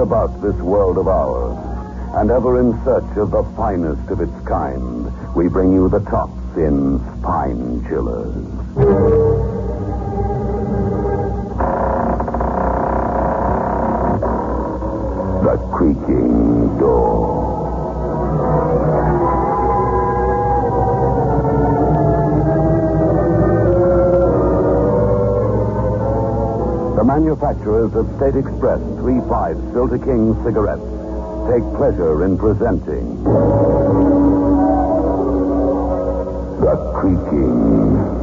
about 0.00 0.40
this 0.40 0.56
world 0.56 0.98
of 0.98 1.08
ours, 1.08 1.56
and 2.14 2.30
ever 2.30 2.60
in 2.60 2.72
search 2.84 3.16
of 3.16 3.30
the 3.30 3.42
finest 3.56 4.08
of 4.10 4.20
its 4.20 4.46
kind, 4.46 5.12
we 5.34 5.48
bring 5.48 5.72
you 5.72 5.88
the 5.88 6.00
tops 6.00 6.56
in 6.56 6.98
spine 7.18 7.84
chillers. 7.88 8.34
The 15.44 15.56
creaking 15.72 16.78
door. 16.78 17.18
The 26.98 27.04
manufacturers 27.04 27.94
of 27.94 28.10
State 28.16 28.34
Express 28.34 28.80
3-5 28.98 29.72
Filter 29.72 29.98
King 29.98 30.34
cigarettes 30.42 30.82
take 31.46 31.62
pleasure 31.78 32.24
in 32.24 32.36
presenting 32.36 33.22
The 36.58 36.74
Creaking 36.98 38.17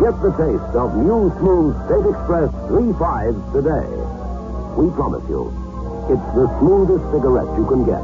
Get 0.00 0.16
the 0.22 0.32
taste 0.32 0.74
of 0.80 0.96
new 0.96 1.28
smooth 1.36 1.76
State 1.84 2.08
Express 2.08 2.48
3.5 2.72 3.36
today. 3.52 3.84
We 4.80 4.88
promise 4.96 5.20
you, 5.28 5.52
it's 6.08 6.28
the 6.32 6.48
smoothest 6.56 7.04
cigarette 7.12 7.52
you 7.60 7.68
can 7.68 7.84
get. 7.84 8.00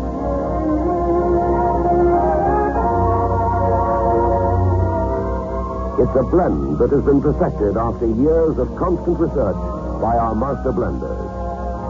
It's 6.05 6.17
a 6.21 6.25
blend 6.29 6.77
that 6.85 6.93
has 6.93 7.01
been 7.01 7.25
perfected 7.25 7.81
after 7.81 8.05
years 8.05 8.59
of 8.61 8.69
constant 8.77 9.17
research 9.17 9.57
by 9.97 10.21
our 10.21 10.37
master 10.37 10.77
blenders. 10.77 11.25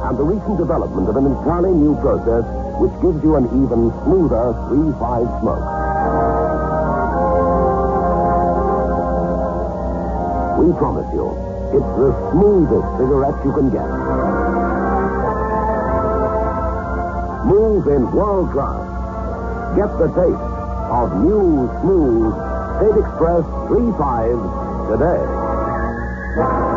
And 0.06 0.16
the 0.16 0.22
recent 0.22 0.56
development 0.56 1.10
of 1.10 1.16
an 1.16 1.26
entirely 1.26 1.74
new 1.74 1.98
process 1.98 2.46
which 2.78 2.94
gives 3.02 3.18
you 3.26 3.34
an 3.34 3.50
even 3.58 3.90
smoother 4.06 4.54
3.5 4.70 5.40
smoke. 5.42 5.75
We 10.58 10.72
promise 10.72 11.06
you, 11.12 11.28
it's 11.76 11.90
the 12.00 12.10
smoothest 12.32 12.88
cigarette 12.96 13.44
you 13.44 13.52
can 13.52 13.68
get. 13.70 13.88
Smooth 17.42 17.86
in 17.88 18.10
world 18.10 18.50
class. 18.52 18.80
Get 19.76 19.92
the 19.98 20.08
taste 20.16 20.52
of 20.90 21.12
new, 21.22 21.68
smooth 21.82 22.32
State 22.76 22.96
Express 23.00 23.44
3.5 23.68 24.88
today. 24.90 26.75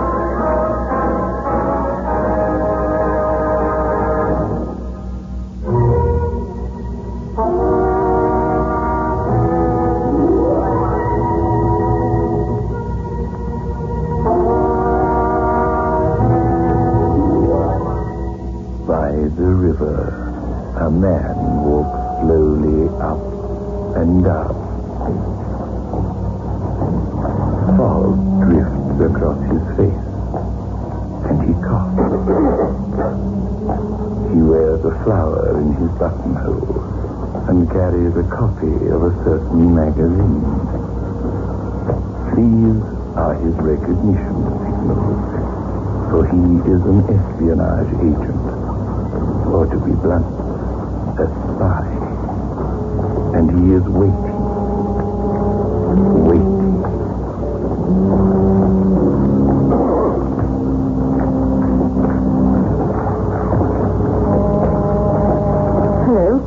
Hello. 66.10 66.42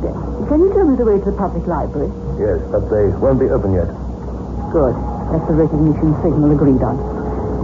Can 0.51 0.59
you 0.59 0.75
tell 0.75 0.83
me 0.83 0.99
the 0.99 1.07
way 1.07 1.23
to 1.23 1.31
the 1.31 1.37
public 1.39 1.63
library? 1.71 2.11
Yes, 2.35 2.59
but 2.67 2.83
they 2.91 3.07
won't 3.15 3.39
be 3.39 3.47
open 3.47 3.71
yet. 3.71 3.87
Good. 4.75 4.91
That's 5.31 5.47
the 5.47 5.55
recognition 5.55 6.11
signal 6.19 6.51
agreed 6.51 6.83
on. 6.83 6.99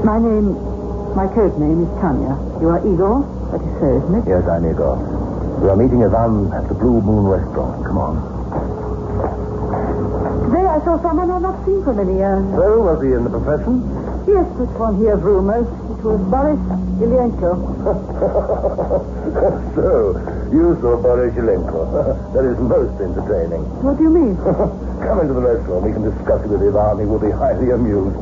My 0.08 0.16
name, 0.16 0.56
my 1.12 1.28
code 1.28 1.60
name 1.60 1.84
is 1.84 1.92
Tanya. 2.00 2.40
You 2.64 2.72
are 2.72 2.80
Igor? 2.88 3.28
That 3.52 3.60
is 3.60 3.74
so, 3.84 4.00
isn't 4.00 4.16
it? 4.16 4.24
Yes, 4.32 4.48
I'm 4.48 4.64
Igor. 4.64 4.96
We 5.60 5.68
are 5.68 5.76
meeting 5.76 6.00
Ivan 6.00 6.48
at 6.56 6.72
the 6.72 6.76
Blue 6.80 7.04
Moon 7.04 7.28
Restaurant. 7.28 7.84
Come 7.84 8.00
on. 8.00 8.16
Today 10.48 10.72
I 10.72 10.80
saw 10.88 11.04
someone 11.04 11.28
I've 11.28 11.44
not 11.44 11.60
seen 11.68 11.84
for 11.84 11.92
many 11.92 12.16
years. 12.16 12.48
So, 12.56 12.80
was 12.80 13.04
he 13.04 13.12
in 13.12 13.28
the 13.28 13.34
profession? 13.36 13.84
Yes, 14.24 14.48
but 14.56 14.72
one 14.80 15.04
hears 15.04 15.20
rumors. 15.20 15.68
It 15.68 16.00
was 16.08 16.24
Boris 16.32 16.64
Ilyenko. 17.04 17.60
so, 19.76 20.39
you 20.52 20.78
saw 20.82 20.98
Boris 21.02 21.34
Yelenko. 21.36 22.34
that 22.34 22.46
is 22.46 22.58
most 22.60 23.00
entertaining. 23.02 23.62
What 23.84 23.98
do 23.98 24.04
you 24.04 24.10
mean? 24.10 24.36
Come 25.06 25.22
into 25.22 25.34
the 25.34 25.42
restaurant. 25.42 25.86
We 25.86 25.94
can 25.94 26.04
discuss 26.04 26.44
it 26.44 26.50
with 26.50 26.62
Ivan. 26.62 27.00
He 27.00 27.06
will 27.06 27.20
be 27.20 27.32
highly 27.32 27.72
amused. 27.72 28.18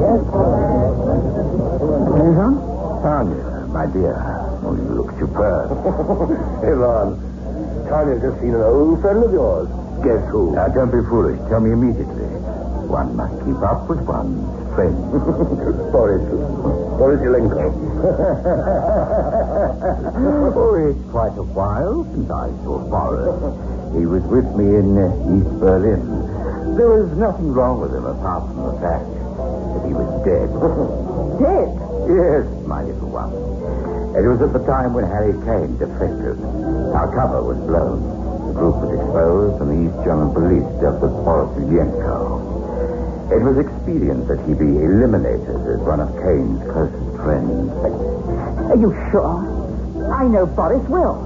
Yes, 0.00 0.20
sir. 0.32 0.58
Tanya, 3.02 3.66
my 3.68 3.86
dear. 3.86 4.16
Oh, 4.64 4.74
you 4.74 4.90
look 4.96 5.10
superb. 5.18 5.70
Ivan, 6.64 7.18
Tanya's 7.88 8.22
just 8.22 8.40
seen 8.40 8.54
an 8.54 8.62
old 8.62 9.00
friend 9.00 9.22
of 9.22 9.32
yours. 9.32 9.68
Who? 10.16 10.54
Now, 10.54 10.68
don't 10.68 10.90
be 10.90 11.00
foolish. 11.08 11.38
Tell 11.48 11.60
me 11.60 11.72
immediately. 11.72 12.24
One 12.88 13.14
must 13.16 13.34
keep 13.44 13.60
up 13.60 13.88
with 13.88 14.00
one's 14.08 14.40
friends. 14.72 14.96
Boris. 15.92 16.24
Boris 16.96 17.20
Yelenko. 17.20 17.68
oh, 20.56 20.74
it's 20.88 21.10
quite 21.10 21.36
a 21.36 21.42
while 21.44 22.04
since 22.14 22.30
I 22.30 22.48
saw 22.64 22.78
Boris. 22.88 23.36
He 23.92 24.06
was 24.06 24.22
with 24.24 24.48
me 24.56 24.76
in 24.80 24.96
uh, 24.96 25.36
East 25.36 25.52
Berlin. 25.60 26.00
There 26.76 26.88
was 26.88 27.12
nothing 27.18 27.52
wrong 27.52 27.80
with 27.80 27.92
him 27.92 28.06
apart 28.06 28.48
from 28.48 28.72
the 28.72 28.80
fact 28.80 29.04
that 29.04 29.84
he 29.84 29.92
was 29.92 30.08
dead. 30.24 30.48
Dead. 31.38 31.68
Yes, 32.08 32.46
my 32.66 32.82
little 32.82 33.10
one. 33.12 33.30
It 34.16 34.24
was 34.26 34.40
at 34.40 34.52
the 34.52 34.64
time 34.66 34.92
when 34.94 35.04
Harry 35.04 35.34
Kane 35.44 35.76
defected. 35.78 36.40
Our 36.96 37.12
cover 37.14 37.42
was 37.44 37.58
blown. 37.68 38.17
The 38.58 38.66
group 38.66 38.90
was 38.90 38.90
exposed, 38.90 39.62
and 39.62 39.68
the 39.70 39.78
East 39.86 39.98
German 40.02 40.34
police 40.34 40.66
dealt 40.82 40.98
with 40.98 41.14
Boris 41.22 41.54
Yenko. 41.70 42.42
It 43.30 43.38
was 43.46 43.54
expedient 43.54 44.26
that 44.26 44.42
he 44.50 44.58
be 44.58 44.66
eliminated 44.82 45.62
as 45.62 45.78
one 45.86 46.02
of 46.02 46.10
Kane's 46.18 46.58
closest 46.66 47.06
friends. 47.22 47.70
Are 48.66 48.74
you 48.74 48.90
sure? 49.14 49.46
I 50.10 50.26
know 50.26 50.42
Boris 50.42 50.82
well. 50.90 51.22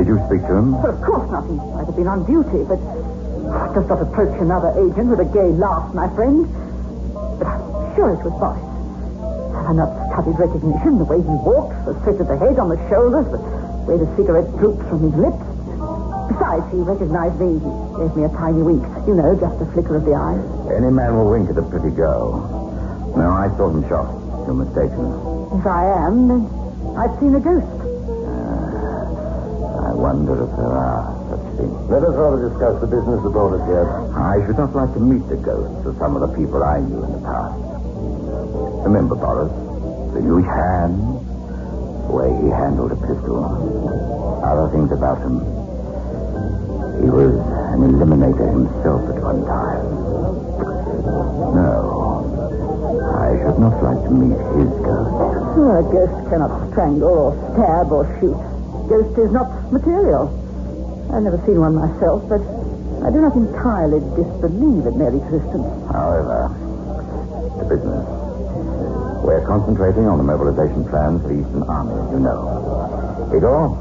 Did 0.00 0.08
you 0.08 0.16
speak 0.32 0.48
to 0.48 0.56
him? 0.56 0.80
Well, 0.80 0.96
of 0.96 1.00
course 1.04 1.28
not. 1.28 1.44
He 1.44 1.60
might 1.60 1.84
have 1.84 1.92
been 1.92 2.08
on 2.08 2.24
duty, 2.24 2.64
but 2.64 2.80
does 3.76 3.84
not 3.92 4.00
approach 4.00 4.32
another 4.40 4.72
agent 4.80 5.12
with 5.12 5.20
a 5.20 5.28
gay 5.28 5.52
laugh, 5.60 5.92
my 5.92 6.08
friend. 6.16 6.48
But 7.36 7.52
I'm 7.52 7.92
sure 8.00 8.16
it 8.16 8.24
was 8.24 8.32
Boris. 8.40 8.64
Have 9.60 9.68
I 9.68 9.72
not 9.76 9.92
studied 10.08 10.40
recognition? 10.40 10.96
The 10.96 11.04
way 11.04 11.20
he 11.20 11.36
walked, 11.44 11.84
the 11.84 11.92
fit 12.00 12.16
of 12.16 12.32
the 12.32 12.40
head 12.40 12.56
on 12.56 12.72
the 12.72 12.80
shoulders, 12.88 13.28
the 13.28 13.44
way 13.84 14.00
the 14.00 14.08
cigarette 14.16 14.48
drooped 14.56 14.88
from 14.88 15.04
his 15.04 15.20
lips. 15.20 15.44
Besides, 16.28 16.66
he 16.72 16.78
recognized 16.82 17.38
me. 17.38 17.58
He 17.62 17.70
gave 18.02 18.12
me 18.16 18.24
a 18.24 18.32
tiny 18.34 18.62
wink. 18.62 18.82
You 19.06 19.14
know, 19.14 19.34
just 19.38 19.62
a 19.62 19.66
flicker 19.72 19.96
of 19.96 20.04
the 20.04 20.14
eye. 20.14 20.38
Any 20.74 20.90
man 20.90 21.14
will 21.16 21.30
wink 21.30 21.50
at 21.50 21.56
a 21.58 21.62
pretty 21.62 21.94
girl. 21.94 22.42
No, 23.16 23.30
I 23.30 23.48
saw 23.56 23.70
him 23.70 23.86
shot. 23.88 24.10
You're 24.44 24.58
mistaken. 24.58 25.06
If 25.54 25.66
I 25.66 25.86
am, 26.06 26.28
then 26.28 26.42
I've 26.98 27.14
seen 27.18 27.34
a 27.34 27.40
ghost. 27.40 27.66
Ah, 28.26 29.90
I 29.90 29.92
wonder 29.94 30.34
if 30.44 30.52
there 30.58 30.74
are 30.74 31.14
such 31.30 31.46
things. 31.56 31.78
Let 31.88 32.02
us 32.02 32.14
rather 32.14 32.48
discuss 32.50 32.80
the 32.82 32.90
business 32.90 33.22
that 33.22 33.30
brought 33.30 33.54
us 33.54 33.64
here. 33.66 33.86
I 34.14 34.44
should 34.44 34.58
not 34.58 34.74
like 34.74 34.92
to 34.94 35.00
meet 35.00 35.26
the 35.30 35.38
ghosts 35.38 35.86
of 35.86 35.96
some 35.96 36.14
of 36.18 36.26
the 36.26 36.32
people 36.36 36.62
I 36.62 36.80
knew 36.82 37.02
in 37.02 37.12
the 37.16 37.22
past. 37.22 37.56
Remember, 38.84 39.14
Boris, 39.14 39.50
the 40.12 40.20
huge 40.22 40.44
hand, 40.44 41.00
the 42.06 42.12
way 42.12 42.30
he 42.42 42.50
handled 42.50 42.92
a 42.92 43.00
pistol, 43.00 43.42
other 44.44 44.68
things 44.74 44.92
about 44.92 45.18
him. 45.22 45.55
He 47.00 47.08
was 47.12 47.36
an 47.36 47.80
eliminator 47.92 48.48
himself 48.50 49.02
at 49.12 49.20
one 49.20 49.44
time. 49.44 49.84
No, 51.52 52.24
I 53.16 53.36
should 53.36 53.58
not 53.60 53.76
like 53.84 54.00
to 54.04 54.12
meet 54.16 54.36
his 54.56 54.72
ghost. 54.80 55.12
Oh, 55.56 55.76
a 55.76 55.84
ghost 55.92 56.16
cannot 56.28 56.72
strangle 56.72 57.32
or 57.32 57.32
stab 57.52 57.92
or 57.92 58.04
shoot. 58.20 58.36
Ghost 58.88 59.18
is 59.18 59.30
not 59.30 59.72
material. 59.72 60.32
I've 61.12 61.22
never 61.22 61.38
seen 61.44 61.60
one 61.60 61.74
myself, 61.76 62.24
but 62.28 62.40
I 63.04 63.10
do 63.12 63.20
not 63.20 63.36
entirely 63.36 64.00
disbelieve 64.16 64.86
in 64.88 64.98
their 64.98 65.12
existence. 65.14 65.68
However, 65.92 66.48
to 67.60 67.64
business. 67.68 68.04
We're 69.22 69.44
concentrating 69.46 70.08
on 70.08 70.18
the 70.18 70.24
mobilization 70.24 70.84
plans 70.88 71.20
for 71.22 71.28
the 71.28 71.40
Eastern 71.40 71.62
Army, 71.64 71.92
as 71.92 72.08
you 72.12 72.20
know. 72.20 73.30
Igor, 73.36 73.76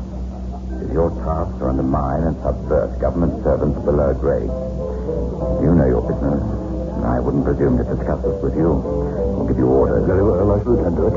if 0.85 0.93
your 0.93 1.09
tasks 1.25 1.57
are 1.65 1.73
undermine 1.73 2.29
and 2.29 2.37
subvert 2.45 2.93
government 3.01 3.33
servants 3.41 3.73
of 3.77 3.85
the 3.89 3.91
lower 3.91 4.13
grade, 4.13 4.53
you 5.65 5.73
know 5.73 5.89
your 5.89 6.05
business, 6.05 6.37
and 6.37 7.05
I 7.05 7.17
wouldn't 7.17 7.41
presume 7.41 7.81
to 7.81 7.85
discuss 7.89 8.21
this 8.21 8.37
with 8.45 8.53
you 8.53 8.69
or 8.69 9.49
give 9.49 9.57
you 9.57 9.65
orders. 9.65 10.05
Very 10.05 10.21
well, 10.21 10.45
I 10.53 10.61
shall 10.61 10.77
attend 10.77 10.95
to 11.01 11.09
it. 11.09 11.15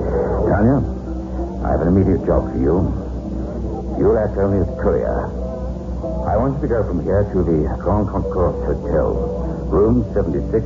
Tanya, 0.49 0.79
I 1.61 1.69
have 1.77 1.83
an 1.85 1.89
immediate 1.93 2.25
job 2.25 2.49
for 2.49 2.57
you. 2.57 2.81
You'll 4.01 4.17
act 4.17 4.41
only 4.41 4.65
as 4.65 4.71
courier. 4.81 5.29
I 6.25 6.37
want 6.41 6.57
you 6.57 6.65
to 6.65 6.71
go 6.73 6.81
from 6.89 7.05
here 7.05 7.29
to 7.29 7.39
the 7.45 7.69
Grand 7.77 8.09
Concourse 8.09 8.57
Hotel, 8.65 9.13
room 9.69 10.07
76, 10.17 10.65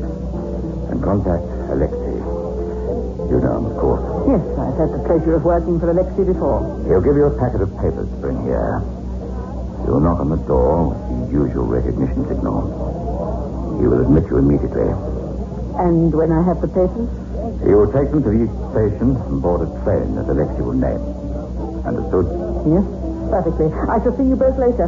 and 0.94 1.02
contact 1.02 1.42
Alexei. 1.74 2.01
You 3.30 3.38
know 3.40 3.56
him, 3.58 3.66
of 3.66 3.76
course. 3.78 4.04
Yes, 4.28 4.42
I've 4.58 4.76
had 4.76 4.90
the 4.92 5.02
pleasure 5.06 5.34
of 5.36 5.44
working 5.44 5.78
for 5.80 5.90
Alexei 5.90 6.24
before. 6.24 6.60
He'll 6.86 7.00
give 7.04 7.16
you 7.16 7.26
a 7.26 7.36
packet 7.38 7.60
of 7.62 7.70
papers 7.80 8.08
to 8.10 8.16
bring 8.20 8.40
here. 8.44 8.82
You'll 9.86 10.00
knock 10.00 10.20
on 10.20 10.28
the 10.30 10.40
door 10.46 10.94
with 10.94 11.00
the 11.08 11.32
usual 11.32 11.66
recognition 11.66 12.26
signal. 12.28 12.70
He 13.80 13.86
will 13.86 14.02
admit 14.02 14.24
you 14.30 14.38
immediately. 14.38 14.88
And 15.80 16.12
when 16.14 16.30
I 16.30 16.42
have 16.44 16.60
the 16.60 16.68
papers? 16.68 17.08
He 17.64 17.72
will 17.74 17.90
take 17.90 18.10
them 18.10 18.22
to 18.22 18.30
the 18.30 18.46
station 18.74 19.16
and 19.16 19.40
board 19.42 19.66
a 19.66 19.70
train 19.82 20.14
that 20.16 20.28
Alexei 20.28 20.60
will 20.62 20.76
name. 20.78 21.00
Understood? 21.86 22.26
Yes, 22.68 22.84
perfectly. 23.30 23.72
I 23.90 23.98
shall 24.02 24.14
see 24.16 24.28
you 24.28 24.36
both 24.36 24.58
later. 24.58 24.86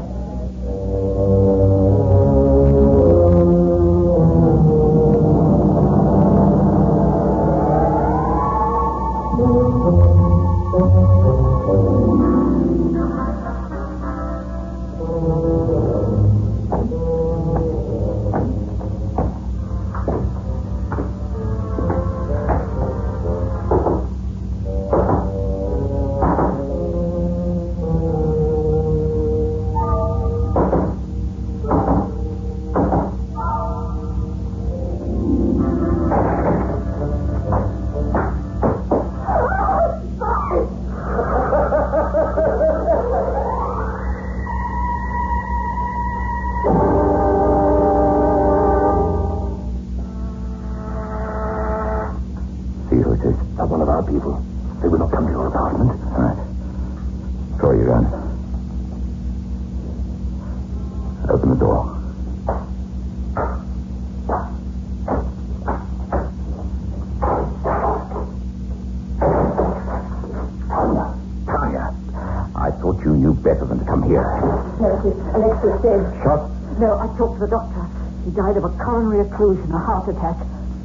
He 78.24 78.30
died 78.30 78.56
of 78.56 78.64
a 78.64 78.72
coronary 78.80 79.24
occlusion, 79.28 79.68
a 79.74 79.78
heart 79.78 80.08
attack. 80.08 80.36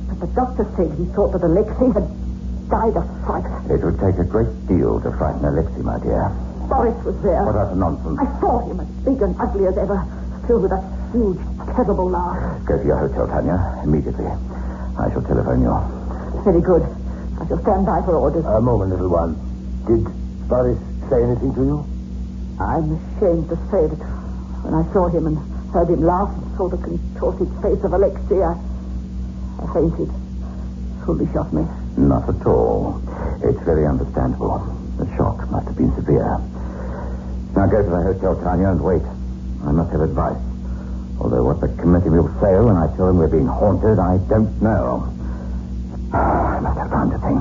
But 0.09 0.19
the 0.19 0.27
doctor 0.35 0.67
said 0.75 0.91
he 0.99 1.05
thought 1.15 1.31
that 1.31 1.43
Alexei 1.43 1.87
had 1.95 2.07
died 2.69 2.97
of 2.97 3.05
fright. 3.25 3.47
It 3.71 3.83
would 3.83 3.99
take 3.99 4.19
a 4.19 4.27
great 4.27 4.51
deal 4.67 4.99
to 4.99 5.11
frighten 5.17 5.45
Alexei, 5.45 5.81
my 5.81 5.99
dear. 5.99 6.27
Boris 6.67 6.99
was 7.03 7.15
there. 7.23 7.43
What 7.45 7.55
utter 7.55 7.75
nonsense. 7.75 8.19
I 8.19 8.27
saw 8.39 8.59
him 8.67 8.79
as 8.79 8.87
big 9.07 9.21
and 9.21 9.33
ugly 9.39 9.65
as 9.67 9.77
ever, 9.77 10.03
still 10.43 10.59
with 10.61 10.71
that 10.71 10.83
huge, 11.15 11.39
terrible 11.73 12.09
laugh. 12.09 12.37
Go 12.65 12.77
to 12.77 12.85
your 12.85 12.97
hotel, 13.07 13.25
Tanya, 13.27 13.57
immediately. 13.83 14.27
I 14.27 15.09
shall 15.09 15.23
telephone 15.23 15.63
you. 15.63 15.73
Very 16.43 16.61
good. 16.61 16.83
I 17.39 17.47
shall 17.47 17.61
stand 17.63 17.85
by 17.87 18.01
for 18.03 18.15
orders. 18.19 18.45
A 18.45 18.61
moment, 18.61 18.91
little 18.91 19.09
one. 19.09 19.33
Did 19.87 20.05
Boris 20.47 20.77
say 21.09 21.23
anything 21.23 21.55
to 21.55 21.63
you? 21.63 21.77
I'm 22.59 22.99
ashamed 23.15 23.47
to 23.49 23.55
say 23.71 23.87
that 23.87 24.01
when 24.61 24.75
I 24.75 24.83
saw 24.91 25.07
him 25.07 25.25
and 25.25 25.39
heard 25.71 25.87
him 25.89 26.03
laugh 26.03 26.29
and 26.35 26.48
saw 26.59 26.67
the 26.67 26.83
contorted 26.83 27.47
face 27.63 27.81
of 27.85 27.93
Alexei. 27.93 28.43
I, 28.43 28.51
fainted. 29.71 30.11
Foolish 31.05 31.33
of 31.39 31.53
me. 31.53 31.63
Not 31.95 32.27
at 32.27 32.45
all. 32.45 32.99
It's 33.41 33.63
very 33.63 33.87
understandable. 33.87 34.59
The 34.99 35.07
shock 35.15 35.49
must 35.51 35.67
have 35.67 35.77
been 35.77 35.95
severe. 35.95 36.35
Now 37.55 37.65
go 37.71 37.79
to 37.79 37.89
the 37.89 38.03
hotel, 38.11 38.35
Tanya, 38.43 38.75
and 38.75 38.83
wait. 38.83 39.01
I 39.63 39.71
must 39.71 39.91
have 39.93 40.01
advice. 40.01 40.35
Although 41.23 41.45
what 41.47 41.61
the 41.61 41.69
committee 41.79 42.09
will 42.09 42.27
say 42.43 42.51
when 42.59 42.75
I 42.75 42.91
tell 42.97 43.07
them 43.07 43.19
we're 43.19 43.31
being 43.31 43.47
haunted, 43.47 43.97
I 43.97 44.19
don't 44.27 44.51
know. 44.61 45.07
Ah, 46.11 46.57
I 46.57 46.59
must 46.59 46.77
have 46.77 46.91
time 46.91 47.09
to 47.11 47.19
think. 47.23 47.39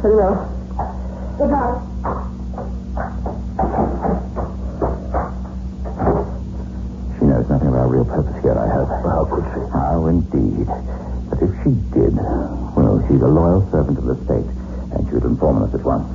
Very 0.00 0.14
well. 0.14 0.46
Good 1.38 1.50
night. 1.50 1.89
Real 7.90 8.06
purpose 8.06 8.38
here, 8.42 8.54
I 8.54 8.70
hope. 8.70 8.88
How 9.02 9.26
could 9.26 9.46
she? 9.50 9.60
How 9.74 10.06
indeed. 10.06 10.66
But 11.26 11.42
if 11.42 11.50
she 11.66 11.74
did, 11.90 12.14
well, 12.78 13.02
she's 13.10 13.20
a 13.20 13.26
loyal 13.26 13.66
servant 13.70 13.98
of 13.98 14.06
the 14.06 14.16
state, 14.24 14.46
and 14.94 15.02
she 15.10 15.14
would 15.18 15.26
inform 15.26 15.62
us 15.66 15.74
at 15.74 15.82
once. 15.82 16.06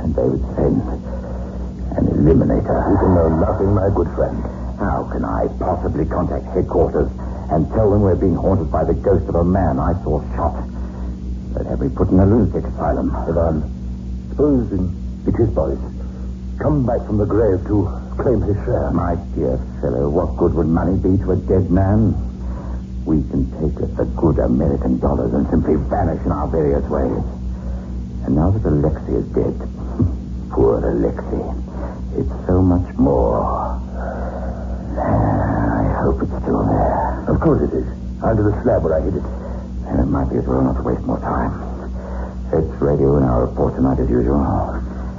And 0.00 0.16
they 0.16 0.24
would 0.24 0.44
send 0.56 0.80
an 2.00 2.04
eliminator. 2.16 2.72
You 2.88 2.96
can 2.96 3.12
know 3.14 3.28
nothing, 3.36 3.74
my 3.76 3.92
good 3.92 4.08
friend. 4.16 4.40
How 4.80 5.04
can 5.12 5.24
I 5.24 5.48
possibly 5.60 6.08
contact 6.08 6.48
headquarters 6.56 7.12
and 7.52 7.68
tell 7.76 7.90
them 7.92 8.00
we're 8.00 8.16
being 8.16 8.36
haunted 8.36 8.72
by 8.72 8.84
the 8.84 8.94
ghost 8.94 9.28
of 9.28 9.34
a 9.34 9.44
man 9.44 9.78
I 9.78 9.92
saw 10.02 10.24
shot? 10.36 10.56
They'd 11.52 11.66
have 11.68 11.80
me 11.80 11.90
put 11.92 12.08
in 12.08 12.18
a 12.18 12.24
lunatic 12.24 12.64
asylum. 12.64 13.12
Ivan, 13.12 13.60
suppose 14.30 14.72
it 14.72 15.36
is 15.36 15.50
Boris. 15.52 15.80
Come 16.58 16.86
back 16.86 17.04
from 17.04 17.18
the 17.18 17.26
grave 17.26 17.60
to 17.66 17.99
claim 18.22 18.40
his 18.42 18.56
share. 18.64 18.90
My 18.92 19.16
dear 19.34 19.56
fellow, 19.80 20.08
what 20.08 20.36
good 20.36 20.54
would 20.54 20.68
money 20.68 20.96
be 20.96 21.16
to 21.24 21.32
a 21.32 21.36
dead 21.36 21.70
man? 21.70 22.30
we 23.10 23.22
can 23.32 23.48
take 23.58 23.74
it, 23.80 23.96
the 23.96 24.04
good 24.14 24.38
American 24.38 24.98
dollars 25.00 25.32
and 25.32 25.48
simply 25.48 25.74
vanish 25.88 26.20
in 26.24 26.32
our 26.32 26.46
various 26.46 26.84
ways. 26.86 27.24
And 28.22 28.36
now 28.36 28.50
that 28.54 28.62
Alexei 28.62 29.18
is 29.18 29.26
dead, 29.34 29.56
poor 30.54 30.78
Alexei, 30.78 31.42
it's 32.20 32.30
so 32.46 32.60
much 32.60 32.86
more. 32.94 33.42
Ah, 33.42 33.80
I 35.00 36.02
hope 36.04 36.22
it's 36.22 36.36
still 36.44 36.62
there. 36.62 37.24
Of 37.26 37.40
course 37.40 37.66
it 37.66 37.74
is. 37.74 37.88
Under 38.22 38.46
the 38.46 38.54
slab 38.62 38.84
where 38.84 38.94
I 38.94 39.02
hid 39.02 39.16
it. 39.16 39.26
And 39.90 39.98
it 39.98 40.06
might 40.06 40.28
be 40.28 40.36
as 40.36 40.46
well 40.46 40.62
not 40.62 40.76
to 40.76 40.82
waste 40.82 41.02
more 41.02 41.18
time. 41.18 41.50
Let's 42.52 42.68
radio 42.82 43.16
in 43.16 43.24
our 43.24 43.46
report 43.46 43.74
tonight 43.74 43.98
as 43.98 44.10
usual. 44.10 44.38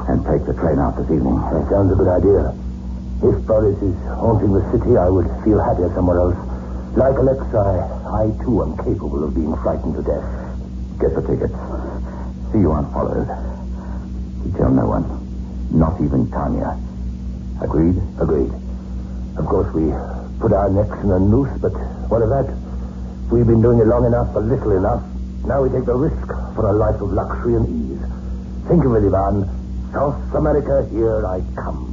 And 0.07 0.23
take 0.23 0.45
the 0.45 0.53
train 0.53 0.79
out 0.79 0.95
this 0.95 1.09
evening. 1.09 1.35
That 1.51 1.67
sounds 1.67 1.91
a 1.91 1.95
good 1.95 2.07
idea. 2.07 2.60
If 3.23 3.45
Boris 3.45 3.77
is 3.81 3.93
haunting 4.17 4.51
the 4.51 4.65
city, 4.73 4.97
I 4.97 5.07
would 5.07 5.29
feel 5.45 5.61
happier 5.61 5.93
somewhere 5.93 6.17
else. 6.17 6.37
Like 6.97 7.15
Alexei, 7.21 7.77
I 8.09 8.33
too 8.41 8.63
am 8.65 8.75
capable 8.81 9.23
of 9.23 9.35
being 9.35 9.55
frightened 9.61 9.93
to 9.93 10.01
death. 10.01 10.25
Get 10.97 11.13
the 11.13 11.21
tickets. 11.21 11.53
See 12.51 12.65
you 12.65 12.71
aren't 12.71 12.91
followed. 12.91 13.29
You 14.43 14.51
tell 14.57 14.71
no 14.73 14.89
one. 14.89 15.05
Not 15.69 16.01
even 16.01 16.31
Tanya. 16.31 16.75
Agreed? 17.61 18.01
Agreed. 18.19 18.49
Of 19.37 19.45
course, 19.45 19.71
we 19.71 19.93
put 20.41 20.51
our 20.51 20.69
necks 20.73 20.97
in 21.03 21.11
a 21.11 21.19
noose, 21.19 21.53
but 21.61 21.77
what 22.09 22.23
of 22.23 22.29
that? 22.29 22.49
We've 23.31 23.45
been 23.45 23.61
doing 23.61 23.79
it 23.79 23.85
long 23.85 24.05
enough 24.05 24.33
for 24.33 24.41
little 24.41 24.75
enough. 24.75 25.05
Now 25.45 25.61
we 25.61 25.69
take 25.69 25.85
the 25.85 25.95
risk 25.95 26.25
for 26.55 26.67
a 26.67 26.73
life 26.73 26.99
of 26.99 27.13
luxury 27.13 27.53
and 27.53 27.69
ease. 27.69 28.01
Think 28.67 28.83
of 28.83 28.95
it, 28.97 29.05
Ivan. 29.05 29.45
South 29.93 30.33
America, 30.33 30.89
here 30.89 31.25
I 31.25 31.41
come. 31.55 31.87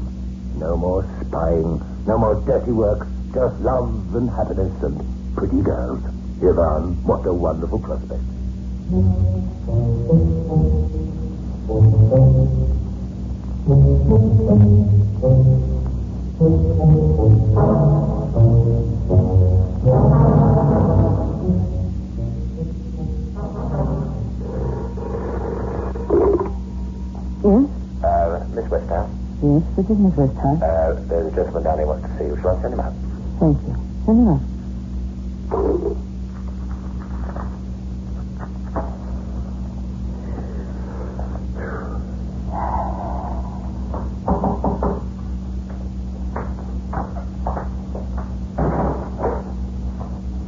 No 0.58 0.76
more 0.76 1.04
spying, 1.28 1.80
no 2.06 2.18
more 2.18 2.40
dirty 2.46 2.72
work, 2.72 3.06
just 3.34 3.60
love 3.60 4.14
and 4.14 4.30
happiness 4.30 4.72
and 4.82 4.96
pretty 5.36 5.60
girls. 5.62 6.02
Ivan, 6.42 7.02
what 7.04 7.26
a 7.26 7.32
wonderful 7.34 7.78
prospect. 7.80 8.22
Yes? 27.42 27.68
Uh, 28.04 28.44
Miss 28.54 28.66
Westhouse, 28.70 29.10
Yes, 29.42 29.62
this 29.76 29.86
is 29.90 29.98
Miss 29.98 30.14
Westhouse. 30.16 30.62
uh, 30.62 30.94
there's 31.38 31.54
a 31.54 31.60
gentleman 31.60 31.62
down 31.64 31.78
here 31.78 31.86
wants 31.86 32.06
to 32.06 32.18
see 32.18 32.24
you. 32.24 32.36
Shall 32.42 32.56
I 32.58 32.62
send 32.62 32.74
him 32.74 32.80
out? 32.80 32.94
Thank 33.38 33.58
you. 33.62 33.74
Send 34.06 34.18
him 34.18 34.28
up. 34.28 34.42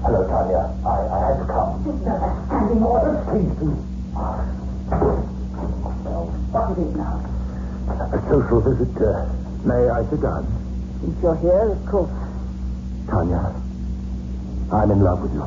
Hello, 0.03 0.21
Tanya. 0.27 0.63
I, 0.83 0.97
I 1.07 1.19
had 1.23 1.37
to 1.39 1.47
come. 1.47 1.71
Standing 2.51 2.83
orders. 2.83 3.21
Please 3.31 3.53
do. 3.63 3.69
What 6.51 6.75
it 6.75 6.83
is 6.83 6.95
now? 6.97 7.23
A 8.11 8.19
social 8.27 8.61
visit. 8.67 8.91
Uh, 8.99 9.31
may 9.63 9.87
I 9.87 10.03
sit 10.11 10.21
down? 10.21 10.43
Since 11.01 11.17
you're 11.23 11.37
here, 11.39 11.73
of 11.73 11.87
course. 11.87 12.11
Tanya, 13.09 13.55
I'm 14.73 14.91
in 14.91 15.01
love 15.01 15.23
with 15.23 15.33
you. 15.33 15.47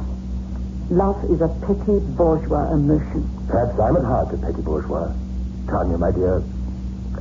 Love 0.94 1.26
is 1.26 1.42
a 1.42 1.48
petty 1.66 1.98
bourgeois 2.14 2.70
emotion. 2.72 3.26
Perhaps 3.50 3.80
I'm 3.80 3.98
at 3.98 4.04
heart 4.06 4.32
a 4.32 4.38
petty 4.38 4.62
bourgeois. 4.62 5.10
Tanya, 5.66 5.98
my 5.98 6.12
dear, 6.12 6.44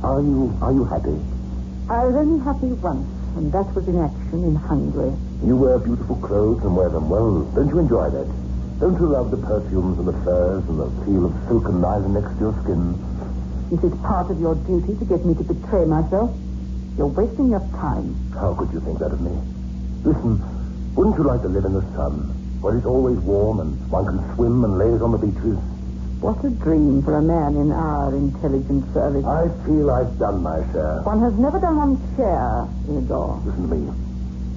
are 0.03 0.21
you 0.21 0.53
are 0.61 0.71
you 0.71 0.85
happy? 0.85 1.17
I 1.89 2.05
was 2.05 2.13
only 2.13 2.37
happy 2.45 2.69
once, 2.85 3.09
and 3.35 3.51
that 3.51 3.65
was 3.73 3.87
in 3.87 3.97
action 3.97 4.43
in 4.43 4.53
Hungary. 4.53 5.17
You 5.43 5.57
wear 5.57 5.79
beautiful 5.79 6.17
clothes 6.17 6.61
and 6.61 6.77
wear 6.77 6.89
them 6.89 7.09
well. 7.09 7.49
Don't 7.57 7.67
you 7.69 7.79
enjoy 7.79 8.11
that? 8.11 8.29
Don't 8.79 8.93
you 9.01 9.07
love 9.07 9.31
the 9.31 9.41
perfumes 9.41 9.97
and 9.97 10.07
the 10.07 10.21
furs 10.21 10.61
and 10.69 10.77
the 10.77 10.91
feel 11.09 11.25
of 11.25 11.33
silken 11.49 11.81
nylon 11.81 12.13
next 12.13 12.29
to 12.37 12.39
your 12.45 12.53
skin? 12.61 12.93
Is 13.73 13.81
it 13.83 13.97
part 14.03 14.29
of 14.29 14.39
your 14.39 14.53
duty 14.69 14.93
to 15.01 15.05
get 15.05 15.25
me 15.25 15.33
to 15.33 15.43
betray 15.43 15.85
myself? 15.85 16.29
You're 16.95 17.09
wasting 17.09 17.49
your 17.49 17.65
time. 17.81 18.13
How 18.37 18.53
could 18.53 18.71
you 18.71 18.81
think 18.81 18.99
that 18.99 19.09
of 19.09 19.21
me? 19.21 19.33
Listen, 20.05 20.37
wouldn't 20.93 21.17
you 21.17 21.23
like 21.23 21.41
to 21.41 21.49
live 21.49 21.65
in 21.65 21.73
the 21.73 21.81
sun, 21.97 22.42
where 22.63 22.77
it's 22.77 22.87
always 22.87 23.19
warm 23.19 23.59
and 23.59 23.75
one 23.91 24.07
can 24.07 24.35
swim 24.35 24.63
and 24.63 24.79
laze 24.79 25.01
on 25.03 25.11
the 25.11 25.19
beaches? 25.19 25.59
What 26.23 26.39
a 26.47 26.49
dream 26.49 27.03
for 27.03 27.19
a 27.19 27.21
man 27.21 27.59
in 27.59 27.75
our 27.75 28.15
intelligence 28.15 28.87
service. 28.95 29.25
I 29.27 29.51
feel 29.67 29.91
I've 29.91 30.15
done 30.17 30.39
my 30.41 30.63
share. 30.71 31.03
One 31.03 31.19
has 31.19 31.35
never 31.35 31.59
done 31.59 31.75
one's 31.75 31.99
share, 32.15 32.63
Igor. 32.87 33.43
Listen 33.43 33.67
to 33.67 33.75
me. 33.75 33.91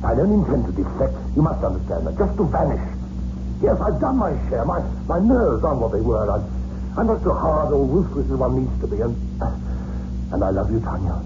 I 0.07 0.15
don't 0.15 0.31
intend 0.31 0.71
to 0.71 0.73
defect. 0.79 1.19
You 1.35 1.43
must 1.43 1.59
understand 1.67 2.07
that. 2.07 2.15
Just 2.15 2.39
to 2.39 2.47
vanish. 2.47 2.87
Yes, 3.59 3.75
I've 3.83 3.99
done 3.99 4.23
my 4.23 4.39
share. 4.47 4.63
My 4.65 4.79
my 5.11 5.19
nerves 5.19 5.65
aren't 5.67 5.83
what 5.83 5.91
they 5.91 6.01
were. 6.01 6.31
I'm, 6.31 6.47
I'm 6.95 7.07
not 7.11 7.19
so 7.27 7.35
hard 7.35 7.75
or 7.75 7.83
ruthless 7.83 8.31
as 8.31 8.39
one 8.39 8.63
needs 8.63 8.81
to 8.83 8.87
be. 8.87 9.03
And 9.03 9.19
and 10.31 10.45
I 10.47 10.51
love 10.55 10.71
you, 10.71 10.79
Tanya. 10.79 11.19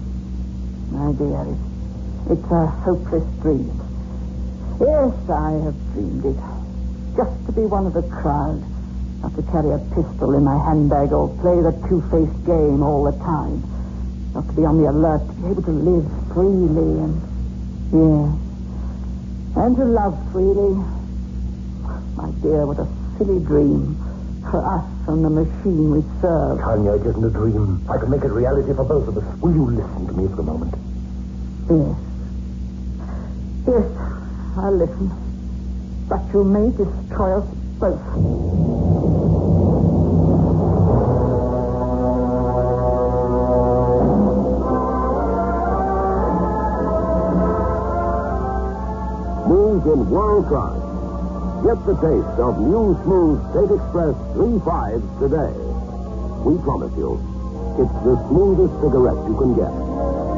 My 0.89 1.13
dear, 1.13 1.45
it's, 1.45 2.41
it's 2.41 2.49
a 2.49 2.65
hopeless 2.81 3.27
dream. 3.45 3.69
Yes, 4.81 5.13
I 5.29 5.51
have 5.61 5.77
dreamed 5.93 6.25
it. 6.25 6.60
Just 7.15 7.45
to 7.45 7.51
be 7.51 7.65
one 7.65 7.85
of 7.85 7.93
the 7.93 8.03
crowd. 8.03 8.63
Not 9.21 9.35
to 9.35 9.43
carry 9.51 9.71
a 9.71 9.79
pistol 9.93 10.33
in 10.33 10.43
my 10.43 10.57
handbag 10.65 11.11
or 11.11 11.29
play 11.43 11.61
the 11.61 11.75
two-faced 11.87 12.45
game 12.45 12.81
all 12.81 13.03
the 13.03 13.17
time. 13.19 13.61
Not 14.33 14.47
to 14.47 14.53
be 14.53 14.65
on 14.65 14.81
the 14.81 14.89
alert, 14.89 15.27
to 15.27 15.33
be 15.43 15.47
able 15.51 15.63
to 15.63 15.71
live 15.71 16.07
freely 16.33 17.03
and... 17.03 17.21
Yeah. 17.91 18.31
And 19.61 19.75
to 19.75 19.85
love 19.85 20.15
freely. 20.31 20.79
My 22.15 22.31
dear, 22.41 22.65
what 22.65 22.79
a 22.79 22.87
silly 23.17 23.43
dream. 23.43 23.99
For 24.49 24.63
us 24.63 24.87
and 25.07 25.23
the 25.23 25.29
machine 25.29 25.91
we 25.91 26.01
serve. 26.21 26.59
Tanya, 26.59 26.93
it 26.93 27.05
isn't 27.05 27.23
a 27.23 27.29
dream. 27.29 27.85
I 27.91 27.97
can 27.99 28.09
make 28.09 28.23
it 28.23 28.31
reality 28.31 28.73
for 28.73 28.85
both 28.85 29.07
of 29.07 29.17
us. 29.17 29.23
Will 29.39 29.53
you 29.53 29.65
listen 29.69 30.07
to 30.07 30.13
me 30.13 30.27
for 30.33 30.41
a 30.41 30.43
moment? 30.43 30.73
Yes. 31.69 31.95
Yes, 33.67 33.85
I'll 34.57 34.75
listen. 34.75 35.30
But 36.11 36.27
you 36.33 36.43
may 36.43 36.69
destroy 36.75 37.39
us 37.39 37.47
both. 37.79 38.01
In 49.81 50.09
world 50.11 50.47
class. 50.47 50.77
Get 51.65 51.83
the 51.87 51.95
taste 51.95 52.39
of 52.39 52.59
new 52.59 52.93
smooth 53.03 53.41
State 53.49 53.73
Express 53.75 54.15
3.5s 54.37 55.03
today. 55.19 55.51
We 56.45 56.61
promise 56.61 56.93
you, 56.95 57.17
it's 57.81 57.97
the 58.05 58.15
smoothest 58.29 58.73
cigarette 58.79 59.17
you 59.27 59.35
can 59.35 59.55
get. 59.57 60.30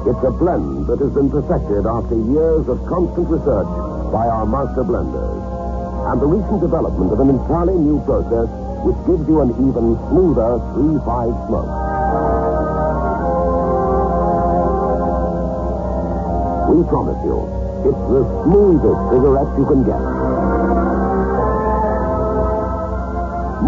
It's 0.00 0.24
a 0.24 0.30
blend 0.32 0.86
that 0.88 0.98
has 0.98 1.12
been 1.12 1.28
perfected 1.28 1.84
after 1.84 2.16
years 2.16 2.64
of 2.72 2.80
constant 2.88 3.28
research 3.28 3.68
by 4.08 4.24
our 4.32 4.48
master 4.48 4.80
blenders. 4.80 5.44
And 6.08 6.16
the 6.16 6.26
recent 6.26 6.64
development 6.64 7.12
of 7.12 7.20
an 7.20 7.28
entirely 7.28 7.76
new 7.76 8.00
process 8.08 8.48
which 8.80 8.96
gives 9.04 9.28
you 9.28 9.44
an 9.44 9.52
even 9.60 10.00
smoother 10.08 10.56
3-5 10.72 11.04
smoke. 11.52 11.68
We 16.72 16.80
promise 16.88 17.20
you, 17.20 17.44
it's 17.84 18.04
the 18.08 18.24
smoothest 18.48 19.00
cigarette 19.12 19.52
you 19.60 19.66
can 19.68 19.84
get. 19.84 20.00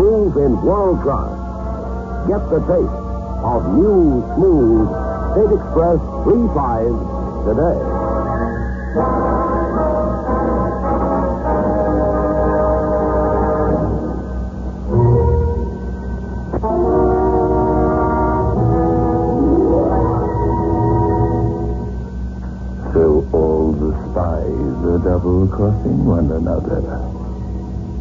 Move 0.00 0.32
in 0.40 0.56
world 0.64 0.96
class. 1.04 1.28
Get 2.24 2.40
the 2.48 2.64
taste 2.64 2.98
of 3.44 3.68
new, 3.76 4.24
smooth 4.32 5.01
State 5.32 5.44
Express 5.44 5.96
3.5 6.28 6.92
today. 7.48 7.78
So 22.92 23.26
all 23.32 23.72
the 23.72 23.92
spies 24.10 24.84
are 24.84 25.00
double-crossing 25.02 26.04
one 26.04 26.30
another. 26.30 26.82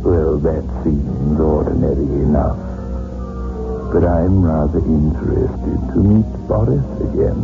Well, 0.03 0.37
that 0.39 0.83
seems 0.83 1.39
ordinary 1.39 2.23
enough. 2.23 2.70
But 3.91 4.05
I'm 4.05 4.41
rather 4.41 4.79
interested 4.79 5.77
to 5.91 5.97
meet 5.99 6.25
Boris 6.47 6.85
again. 7.01 7.43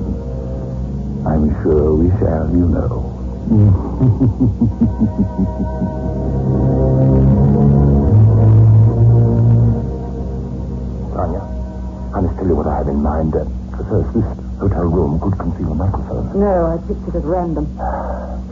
I'm 1.28 1.52
sure 1.62 1.94
we 1.94 2.08
shall, 2.20 2.48
you 2.56 2.68
know. 2.72 3.04
Tanya, 11.14 11.42
I 12.14 12.20
must 12.22 12.36
tell 12.38 12.48
you 12.48 12.56
what 12.56 12.68
I 12.68 12.78
have 12.78 12.88
in 12.88 13.02
mind. 13.02 13.36
Uh, 13.36 13.46
first, 13.90 14.14
this 14.14 14.26
hotel 14.60 14.86
room 14.88 15.20
could 15.20 15.38
conceal 15.38 15.72
a 15.72 15.76
microphone. 15.76 16.40
No, 16.40 16.66
I 16.72 16.78
picked 16.88 17.08
it 17.08 17.16
at 17.16 17.24
random. 17.24 17.68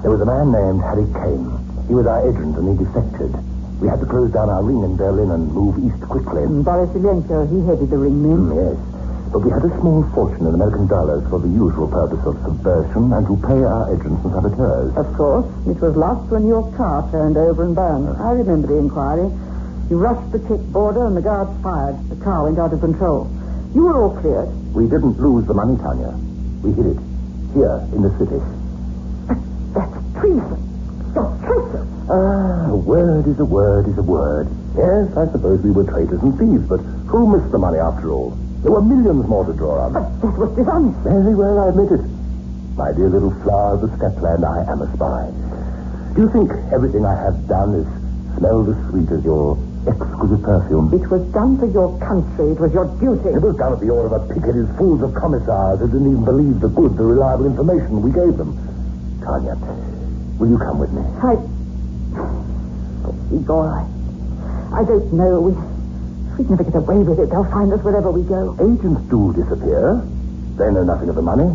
There 0.00 0.10
was 0.10 0.22
a 0.22 0.24
man 0.24 0.50
named 0.50 0.80
Harry 0.80 1.04
Kane. 1.12 1.44
He 1.86 1.92
was 1.92 2.06
our 2.06 2.26
agent 2.26 2.56
and 2.56 2.72
he 2.72 2.84
defected. 2.84 3.36
We 3.80 3.88
had 3.88 4.00
to 4.00 4.06
close 4.06 4.30
down 4.32 4.50
our 4.50 4.62
ring 4.62 4.82
in 4.82 4.96
Berlin 4.96 5.30
and 5.30 5.50
move 5.52 5.78
east 5.80 6.00
quickly. 6.08 6.42
And 6.44 6.64
Boris 6.64 6.90
Ilenko, 6.90 7.48
he 7.48 7.64
headed 7.66 7.88
the 7.90 7.96
ring 7.98 8.20
Mm, 8.22 8.48
then. 8.48 8.56
yes. 8.60 8.76
But 9.32 9.40
we 9.46 9.50
had 9.50 9.64
a 9.64 9.70
small 9.80 10.02
fortune 10.12 10.46
in 10.46 10.54
American 10.54 10.86
dollars 10.88 11.22
for 11.30 11.38
the 11.38 11.48
usual 11.48 11.86
purpose 11.88 12.20
of 12.26 12.34
subversion 12.42 13.12
and 13.12 13.26
to 13.26 13.36
pay 13.46 13.62
our 13.62 13.94
agents 13.94 14.20
and 14.24 14.32
saboteurs. 14.34 14.92
Of 14.96 15.14
course, 15.16 15.46
it 15.66 15.80
was 15.80 15.96
lost 15.96 16.28
when 16.30 16.46
your 16.46 16.66
car 16.76 17.08
turned 17.12 17.36
over 17.38 17.62
and 17.64 17.74
burned. 17.74 18.08
I 18.20 18.32
remember 18.32 18.66
the 18.68 18.76
inquiry. 18.76 19.30
You 19.88 19.98
rushed 19.98 20.30
the 20.32 20.40
check 20.40 20.60
border 20.74 21.06
and 21.06 21.16
the 21.16 21.22
guards 21.22 21.50
fired. 21.62 21.96
The 22.10 22.16
car 22.22 22.44
went 22.44 22.58
out 22.58 22.72
of 22.72 22.80
control. 22.80 23.30
You 23.74 23.84
were 23.84 24.02
all 24.02 24.18
cleared. 24.20 24.50
We 24.74 24.84
didn't 24.90 25.18
lose 25.20 25.46
the 25.46 25.54
money, 25.54 25.76
Tanya. 25.78 26.10
We 26.62 26.72
hid 26.72 26.86
it. 26.86 26.98
Here, 27.54 27.80
in 27.94 28.02
the 28.02 28.10
city. 28.18 28.38
That's 29.74 29.94
treason. 30.20 30.69
Word 32.90 33.28
is 33.28 33.38
a 33.38 33.44
word 33.44 33.86
is 33.86 33.98
a 33.98 34.02
word. 34.02 34.50
Yes, 34.74 35.14
I 35.14 35.30
suppose 35.30 35.62
we 35.62 35.70
were 35.70 35.86
traitors 35.86 36.18
and 36.26 36.34
thieves, 36.34 36.66
but 36.66 36.82
who 37.06 37.30
missed 37.30 37.54
the 37.54 37.58
money 37.58 37.78
after 37.78 38.10
all? 38.10 38.34
There 38.66 38.74
were 38.74 38.82
millions 38.82 39.30
more 39.30 39.46
to 39.46 39.54
draw 39.54 39.86
on. 39.86 39.94
But 39.94 40.10
that 40.18 40.34
was 40.34 40.50
dishonest. 40.58 40.98
Very 41.06 41.38
well, 41.38 41.62
I 41.62 41.70
admit 41.70 41.94
it. 41.94 42.02
My 42.74 42.90
dear 42.90 43.06
little 43.06 43.30
flower 43.46 43.78
of 43.78 43.86
the 43.86 43.94
stepland, 43.94 44.42
I 44.42 44.66
am 44.66 44.82
a 44.82 44.90
spy. 44.98 45.30
Do 46.18 46.26
you 46.26 46.30
think 46.34 46.50
everything 46.74 47.06
I 47.06 47.14
have 47.14 47.38
done 47.46 47.78
is 47.78 47.86
smelled 48.42 48.74
as 48.74 48.78
sweet 48.90 49.06
as 49.14 49.22
your 49.22 49.54
exquisite 49.86 50.42
perfume? 50.42 50.90
It 50.90 51.06
was 51.06 51.22
done 51.30 51.62
for 51.62 51.70
your 51.70 51.94
country. 52.02 52.50
It 52.50 52.58
was 52.58 52.74
your 52.74 52.90
duty. 52.98 53.38
It 53.38 53.38
was 53.38 53.54
done 53.54 53.70
at 53.70 53.78
the 53.78 53.94
order 53.94 54.10
of 54.10 54.18
a 54.18 54.22
picketed 54.34 54.66
fools 54.74 55.06
of 55.06 55.14
commissars 55.14 55.78
who 55.78 55.86
didn't 55.86 56.10
even 56.10 56.26
believe 56.26 56.58
the 56.58 56.74
good, 56.74 56.98
the 56.98 57.06
reliable 57.06 57.46
information 57.46 58.02
we 58.02 58.10
gave 58.10 58.34
them. 58.34 58.58
Tanya, 59.22 59.54
will 60.42 60.50
you 60.50 60.58
come 60.58 60.82
with 60.82 60.90
me? 60.90 61.06
I... 61.22 61.38
Igor, 63.32 63.68
I... 63.68 64.80
I 64.80 64.84
don't 64.84 65.12
know. 65.12 65.40
We... 65.40 65.52
We'd 66.38 66.50
never 66.50 66.64
get 66.64 66.74
away 66.74 66.98
with 66.98 67.18
it. 67.20 67.28
They'll 67.30 67.50
find 67.50 67.72
us 67.72 67.82
wherever 67.82 68.10
we 68.10 68.22
go. 68.22 68.56
Agents 68.56 69.02
do 69.10 69.32
disappear. 69.34 70.00
They 70.56 70.70
know 70.72 70.84
nothing 70.84 71.08
of 71.08 71.16
the 71.16 71.22
money. 71.22 71.52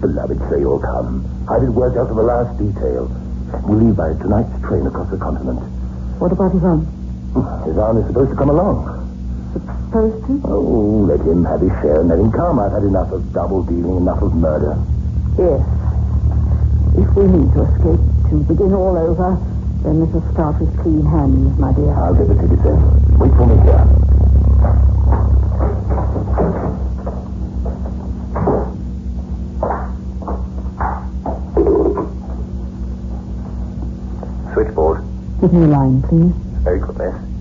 Beloved, 0.00 0.38
say 0.50 0.60
you'll 0.60 0.78
come. 0.78 1.24
I 1.48 1.58
did 1.58 1.70
work 1.70 1.96
out 1.96 2.08
to 2.08 2.14
the 2.14 2.22
last 2.22 2.58
detail. 2.58 3.08
We 3.64 3.76
leave 3.80 3.96
by 3.96 4.12
tonight's 4.20 4.52
train 4.60 4.86
across 4.86 5.08
the 5.10 5.16
continent. 5.16 5.60
What 6.20 6.32
about 6.32 6.52
Ivan? 6.52 6.84
His 7.64 7.78
aunt 7.78 7.98
is 8.02 8.06
supposed 8.08 8.30
to 8.30 8.36
come 8.36 8.50
along. 8.50 8.92
Supposed 9.56 10.20
to? 10.26 10.40
Oh, 10.44 11.08
let 11.08 11.20
him 11.20 11.44
have 11.44 11.60
his 11.60 11.72
share 11.80 12.00
and 12.00 12.08
let 12.10 12.18
him 12.18 12.30
come. 12.30 12.58
I've 12.60 12.72
had 12.72 12.84
enough 12.84 13.12
of 13.12 13.32
double 13.32 13.62
dealing, 13.62 13.96
enough 13.96 14.20
of 14.20 14.34
murder. 14.34 14.76
Yes. 15.40 15.64
If 16.92 17.08
we 17.16 17.24
need 17.24 17.48
to 17.56 17.64
escape, 17.64 18.04
to 18.28 18.34
begin 18.44 18.72
all 18.76 18.96
over, 19.00 19.40
then 19.86 20.00
let 20.00 20.14
us 20.16 20.32
start 20.32 20.60
with 20.60 20.76
clean 20.82 21.06
hands, 21.06 21.56
my 21.58 21.72
dear. 21.72 21.94
I'll 21.94 22.12
get 22.12 22.26
the 22.26 22.34
tickets 22.34 22.66
in. 22.66 23.18
Wait 23.22 23.30
for 23.38 23.46
me 23.46 23.54
here. 23.62 23.86
Switchboard. 34.54 35.04
Give 35.40 35.52
me 35.52 35.62
a 35.62 35.68
line, 35.68 36.02
please. 36.02 36.34
Very 36.64 36.80
good, 36.80 36.98
miss. 36.98 37.35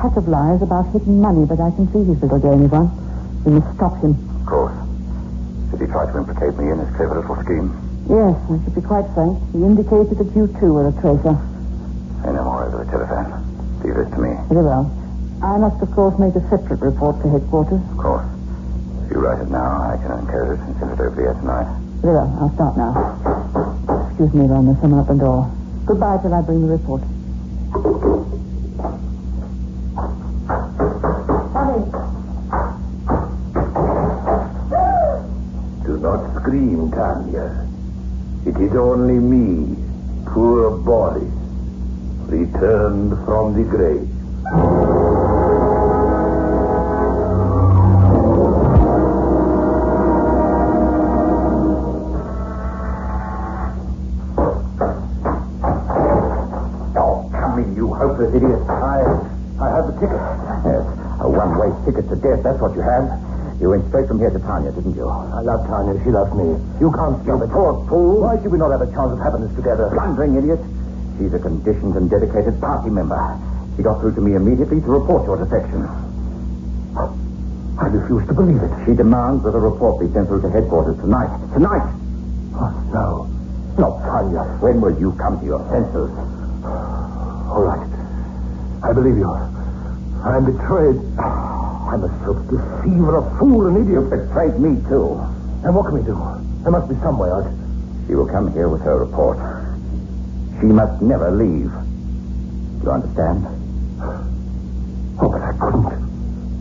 Pack 0.00 0.16
of 0.16 0.26
lies 0.28 0.62
about 0.64 0.88
hidden 0.96 1.20
money, 1.20 1.44
but 1.44 1.60
I 1.60 1.68
can 1.76 1.84
see 1.92 2.00
his 2.00 2.16
little 2.24 2.40
game, 2.40 2.64
Ivan. 2.64 2.88
We 3.44 3.52
must 3.60 3.68
stop 3.76 4.00
him. 4.00 4.16
Of 4.40 4.46
course. 4.48 4.72
Did 5.70 5.84
he 5.84 5.86
try 5.92 6.08
to 6.08 6.16
implicate 6.16 6.56
me 6.56 6.72
in 6.72 6.80
his 6.80 6.88
clever 6.96 7.20
little 7.20 7.36
scheme? 7.44 7.68
Yes, 8.08 8.32
I 8.48 8.56
should 8.64 8.74
be 8.74 8.80
quite 8.80 9.04
frank. 9.12 9.36
He 9.52 9.60
indicated 9.60 10.16
that 10.16 10.32
you 10.32 10.48
too 10.56 10.72
were 10.72 10.88
a 10.88 10.94
traitor. 11.04 11.36
Say 12.24 12.32
no 12.32 12.42
more 12.48 12.64
over 12.64 12.80
the 12.80 12.88
telephone. 12.88 13.28
Leave 13.84 13.94
this 13.94 14.08
to 14.16 14.18
me. 14.24 14.32
Very 14.48 14.64
well. 14.64 14.88
I 15.44 15.60
must, 15.60 15.80
of 15.84 15.92
course, 15.92 16.16
make 16.18 16.32
a 16.34 16.44
separate 16.48 16.80
report 16.80 17.20
to 17.20 17.28
headquarters. 17.28 17.80
Of 17.92 17.98
course. 18.00 18.24
If 19.04 19.12
you 19.12 19.20
write 19.20 19.40
it 19.44 19.52
now, 19.52 19.84
I 19.84 20.00
can 20.00 20.16
encode 20.16 20.56
it 20.56 20.60
and 20.64 20.72
send 20.80 20.96
it 20.96 21.00
over 21.00 21.20
here 21.20 21.36
tonight. 21.36 21.68
Very 22.00 22.16
well. 22.16 22.30
I'll 22.40 22.52
start 22.56 22.76
now. 22.80 22.92
Excuse 24.08 24.32
me, 24.32 24.48
Ron. 24.48 24.64
There's 24.64 24.80
someone 24.80 25.00
at 25.00 25.08
the 25.12 25.20
door. 25.20 25.44
Goodbye 25.84 26.18
till 26.24 26.32
I 26.32 26.40
bring 26.40 26.64
the 26.64 26.72
report. 26.72 27.04
Scream, 36.40 36.90
Tanya. 36.90 37.66
It 38.46 38.56
is 38.56 38.74
only 38.74 39.18
me, 39.18 39.76
poor 40.26 40.70
Boris, 40.78 41.22
returned 42.28 43.12
from 43.26 43.54
the 43.54 43.64
grave. 43.68 44.08
Oh, 56.96 57.28
come 57.32 57.58
in, 57.58 57.76
you 57.76 57.92
hopeless 57.92 58.34
idiot. 58.34 58.60
I, 58.68 59.04
I 59.60 59.68
have 59.68 59.86
the 59.86 59.92
ticket. 60.00 60.16
Yes, 60.64 60.84
a 61.20 61.28
one-way 61.28 61.68
ticket 61.84 62.08
to 62.08 62.16
death, 62.16 62.42
that's 62.42 62.60
what 62.60 62.74
you 62.74 62.80
have. 62.80 63.29
You 63.60 63.68
went 63.68 63.86
straight 63.88 64.08
from 64.08 64.18
here 64.18 64.30
to 64.30 64.38
Tanya, 64.40 64.72
didn't 64.72 64.96
you? 64.96 65.06
I 65.06 65.44
love 65.44 65.68
Tanya. 65.68 65.92
She 66.02 66.08
loves 66.10 66.32
me. 66.32 66.56
You 66.80 66.88
can't 66.96 67.20
stop 67.22 67.44
it. 67.44 67.50
Poor 67.52 67.84
fool. 67.88 68.24
Why 68.24 68.40
should 68.40 68.52
we 68.52 68.56
not 68.56 68.72
have 68.72 68.80
a 68.80 68.88
chance 68.88 69.12
of 69.12 69.20
happiness 69.20 69.52
together? 69.54 69.92
Blundering 69.92 70.34
idiot. 70.36 70.60
She's 71.20 71.34
a 71.34 71.38
conditioned 71.38 71.94
and 71.96 72.08
dedicated 72.08 72.56
party 72.58 72.88
member. 72.88 73.20
She 73.76 73.82
got 73.84 74.00
through 74.00 74.14
to 74.16 74.22
me 74.24 74.32
immediately 74.34 74.80
to 74.80 74.86
report 74.88 75.28
your 75.28 75.36
defection. 75.36 75.84
I 77.80 77.86
refuse 77.86 78.26
to 78.28 78.34
believe 78.34 78.64
it. 78.64 78.72
She 78.88 78.94
demands 78.96 79.44
that 79.44 79.54
a 79.54 79.60
report 79.60 80.00
be 80.00 80.08
sent 80.12 80.28
through 80.28 80.40
to 80.42 80.50
headquarters 80.50 80.96
tonight. 80.96 81.28
Tonight! 81.52 81.84
Oh, 82.56 82.72
no. 82.92 83.28
Not 83.76 84.00
Tanya. 84.04 84.44
When 84.60 84.80
will 84.80 84.98
you 84.98 85.12
come 85.20 85.38
to 85.40 85.44
your 85.44 85.60
senses? 85.68 86.08
All 86.64 87.60
right. 87.60 87.88
I 88.84 88.92
believe 88.92 89.16
you. 89.16 89.28
I 89.28 90.36
am 90.36 90.44
betrayed. 90.48 91.59
I'm 91.90 92.04
a 92.04 92.08
self-deceiver, 92.22 93.16
a 93.18 93.38
fool, 93.38 93.66
an 93.66 93.82
idiot. 93.82 94.06
You 94.06 94.10
betrayed 94.14 94.54
me, 94.62 94.78
too. 94.86 95.18
And 95.66 95.74
what 95.74 95.90
can 95.90 95.98
we 95.98 96.06
do? 96.06 96.14
There 96.62 96.70
must 96.70 96.88
be 96.88 96.94
some 97.02 97.18
way 97.18 97.28
out. 97.28 97.50
She 98.06 98.14
will 98.14 98.30
come 98.30 98.52
here 98.54 98.68
with 98.68 98.80
her 98.82 98.96
report. 99.02 99.38
She 100.60 100.66
must 100.66 101.02
never 101.02 101.34
leave. 101.34 101.66
Do 102.78 102.86
you 102.86 102.90
understand? 102.94 103.42
Oh, 105.18 105.34
but 105.34 105.42
I 105.42 105.50
couldn't. 105.58 105.90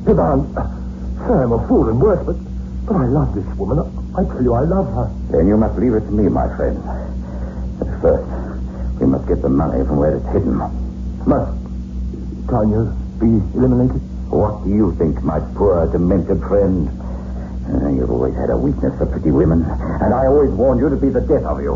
Ivan, 0.09 0.49
uh, 0.57 0.65
sir, 1.29 1.43
I'm 1.45 1.53
a 1.53 1.67
fool 1.67 1.89
and 1.89 2.01
worse, 2.01 2.25
but, 2.25 2.35
but 2.89 2.95
I 2.97 3.05
love 3.05 3.35
this 3.35 3.45
woman. 3.53 3.85
I 4.17 4.25
tell 4.25 4.41
you, 4.41 4.53
I 4.57 4.65
love 4.65 4.89
her. 4.97 5.13
Then 5.29 5.45
you 5.45 5.57
must 5.57 5.77
leave 5.77 5.93
it 5.93 6.09
to 6.09 6.11
me, 6.11 6.27
my 6.27 6.49
friend. 6.57 6.81
But 7.77 7.87
first, 8.01 8.25
we 8.99 9.05
must 9.05 9.27
get 9.27 9.43
the 9.43 9.49
money 9.49 9.85
from 9.85 9.97
where 9.97 10.17
it's 10.17 10.25
hidden. 10.33 10.57
Must 10.57 11.53
Tanya 12.49 12.97
be 13.21 13.29
eliminated? 13.53 14.01
What 14.29 14.63
do 14.63 14.69
you 14.69 14.93
think, 15.01 15.23
my 15.23 15.39
poor, 15.57 15.89
demented 15.91 16.39
friend? 16.45 16.85
Uh, 17.65 17.89
you've 17.89 18.09
always 18.09 18.35
had 18.37 18.49
a 18.49 18.57
weakness 18.57 18.93
for 18.97 19.05
pretty 19.09 19.31
women, 19.31 19.65
and 19.65 20.13
I 20.13 20.25
always 20.29 20.51
warned 20.51 20.81
you 20.81 20.89
to 20.89 20.97
be 20.97 21.09
the 21.09 21.21
death 21.21 21.45
of 21.49 21.61
you. 21.61 21.73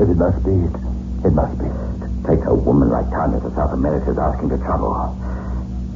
If 0.00 0.08
it 0.12 0.16
must 0.16 0.40
be, 0.44 0.56
it, 0.56 0.74
it 1.28 1.32
must 1.36 1.56
be. 1.60 1.68
To 1.68 2.08
take 2.24 2.44
a 2.48 2.54
woman 2.54 2.88
like 2.88 3.08
Tanya 3.12 3.40
to 3.40 3.52
South 3.52 3.72
America 3.76 4.10
is 4.12 4.18
asking 4.18 4.48
for 4.48 4.58
trouble. 4.64 4.92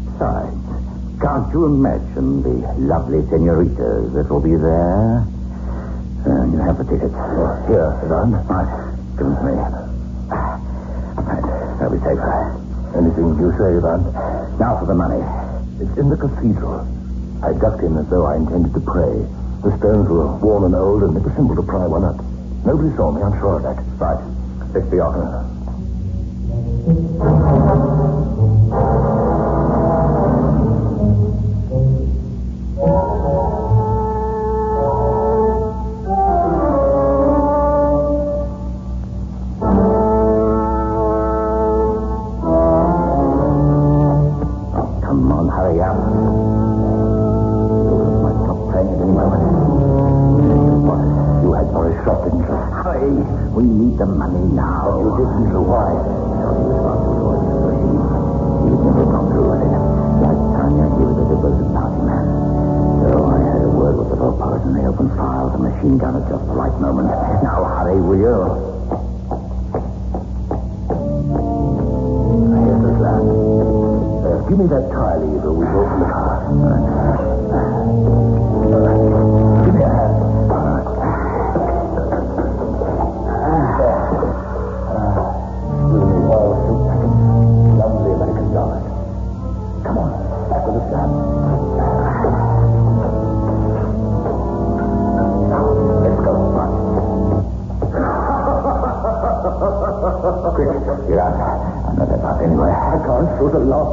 Besides, 0.05 0.57
can't 1.21 1.49
you 1.53 1.65
imagine 1.73 2.45
the 2.45 2.57
lovely 2.77 3.25
senoritas 3.33 4.13
that 4.13 4.29
will 4.29 4.45
be 4.45 4.53
there? 4.53 5.25
Uh, 6.29 6.45
you 6.53 6.61
have 6.61 6.77
the 6.77 6.85
tickets. 6.85 7.17
Here, 7.73 7.89
Ivan. 8.05 8.37
Right. 8.53 8.69
Give 9.17 9.25
them 9.25 9.37
to 9.37 9.45
me. 9.49 9.53
Right. 11.25 11.45
That'll 11.81 11.97
be 11.97 12.05
safer. 12.05 12.56
Anything 12.97 13.37
you 13.37 13.53
say, 13.61 13.77
Ivan? 13.77 14.09
Now 14.59 14.81
for 14.81 14.87
the 14.87 14.95
money. 14.95 15.21
It's 15.85 15.99
in 15.99 16.09
the 16.09 16.17
cathedral. 16.17 16.81
I 17.45 17.53
ducked 17.53 17.83
in 17.83 17.97
as 17.99 18.09
though 18.09 18.25
I 18.25 18.37
intended 18.37 18.73
to 18.73 18.81
pray. 18.81 19.13
The 19.63 19.77
stones 19.77 20.09
were 20.09 20.33
worn 20.39 20.65
and 20.65 20.75
old, 20.75 21.03
and 21.03 21.17
it 21.17 21.23
was 21.23 21.35
simple 21.35 21.57
to 21.57 21.63
pry 21.63 21.87
one 21.87 22.05
up. 22.05 22.17
Nobody 22.65 22.95
saw 22.97 23.13
me, 23.13 23.21
I'm 23.21 23.39
sure 23.39 23.57
of 23.57 23.63
that. 23.65 23.77
Right. 24.01 24.17
Let's 24.73 24.89
be 24.89 24.99
off. 24.99 25.17
I 103.47 103.49
can't 103.49 103.55
shoot 103.55 103.55
a 103.55 103.63
lock. 103.65 103.89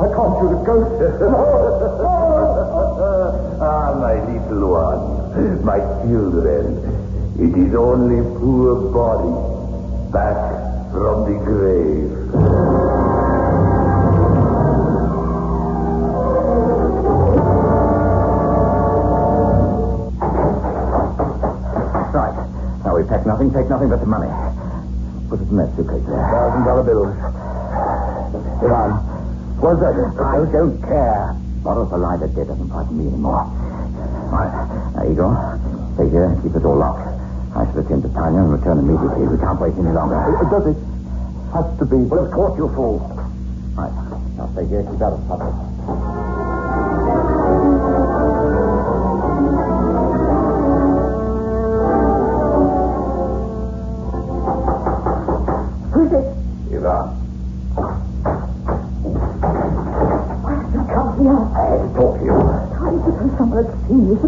I 0.00 0.08
can't 0.10 0.34
shoot 0.40 0.50
a 0.50 0.58
ghost. 0.66 0.98
ah, 3.62 3.94
my 4.00 4.14
little 4.26 4.70
one, 4.74 5.62
my 5.64 5.78
children. 6.02 6.82
It 7.38 7.54
is 7.54 7.70
only 7.74 8.20
poor 8.40 8.74
body 8.90 9.30
back 10.10 10.34
from 10.90 11.30
the 11.30 11.38
grave. 11.44 12.10
Right. 22.10 22.34
Now 22.84 22.96
we 22.96 23.04
pack 23.04 23.24
nothing, 23.24 23.52
take 23.52 23.68
nothing 23.68 23.88
but 23.88 24.00
the 24.00 24.06
money. 24.06 24.32
Put 25.28 25.40
it 25.40 25.48
in 25.48 25.56
that 25.58 25.76
suitcase 25.76 26.04
there. 26.06 26.26
Thousand 26.26 26.64
dollar 26.64 26.82
bills. 26.82 27.45
Ivan, 28.62 28.92
what's 29.60 29.80
that? 29.80 29.94
I 30.20 30.44
don't 30.52 30.80
care. 30.82 31.36
Boris 31.62 31.90
alive 31.92 32.22
or 32.22 32.28
dead 32.28 32.46
doesn't 32.48 32.68
frighten 32.68 32.96
me 32.96 33.08
anymore. 33.08 33.44
Right. 34.32 34.52
There 34.96 35.06
you 35.08 35.14
go. 35.14 35.34
Stay 35.94 36.08
here 36.10 36.24
and 36.24 36.42
keep 36.42 36.52
the 36.52 36.60
door 36.60 36.76
locked. 36.76 37.04
I 37.56 37.64
shall 37.72 37.80
attend 37.80 38.02
to 38.04 38.08
Tanya 38.10 38.40
and 38.40 38.52
return 38.52 38.78
immediately. 38.78 39.26
We 39.26 39.38
can't 39.38 39.60
wait 39.60 39.74
any 39.74 39.92
longer. 39.92 40.16
It, 40.16 40.50
Does 40.50 40.66
it? 40.72 40.78
Has 41.52 41.66
to 41.78 41.84
be. 41.86 41.96
Well, 41.96 42.26
of 42.26 42.32
course, 42.32 42.56
you 42.58 42.68
fool. 42.74 43.00
Right. 43.74 43.92
Now 44.36 44.50
stay 44.52 44.66
here. 44.66 44.82
Keep 44.82 45.00
out 45.02 45.14
of 45.14 45.26
trouble. 45.26 46.25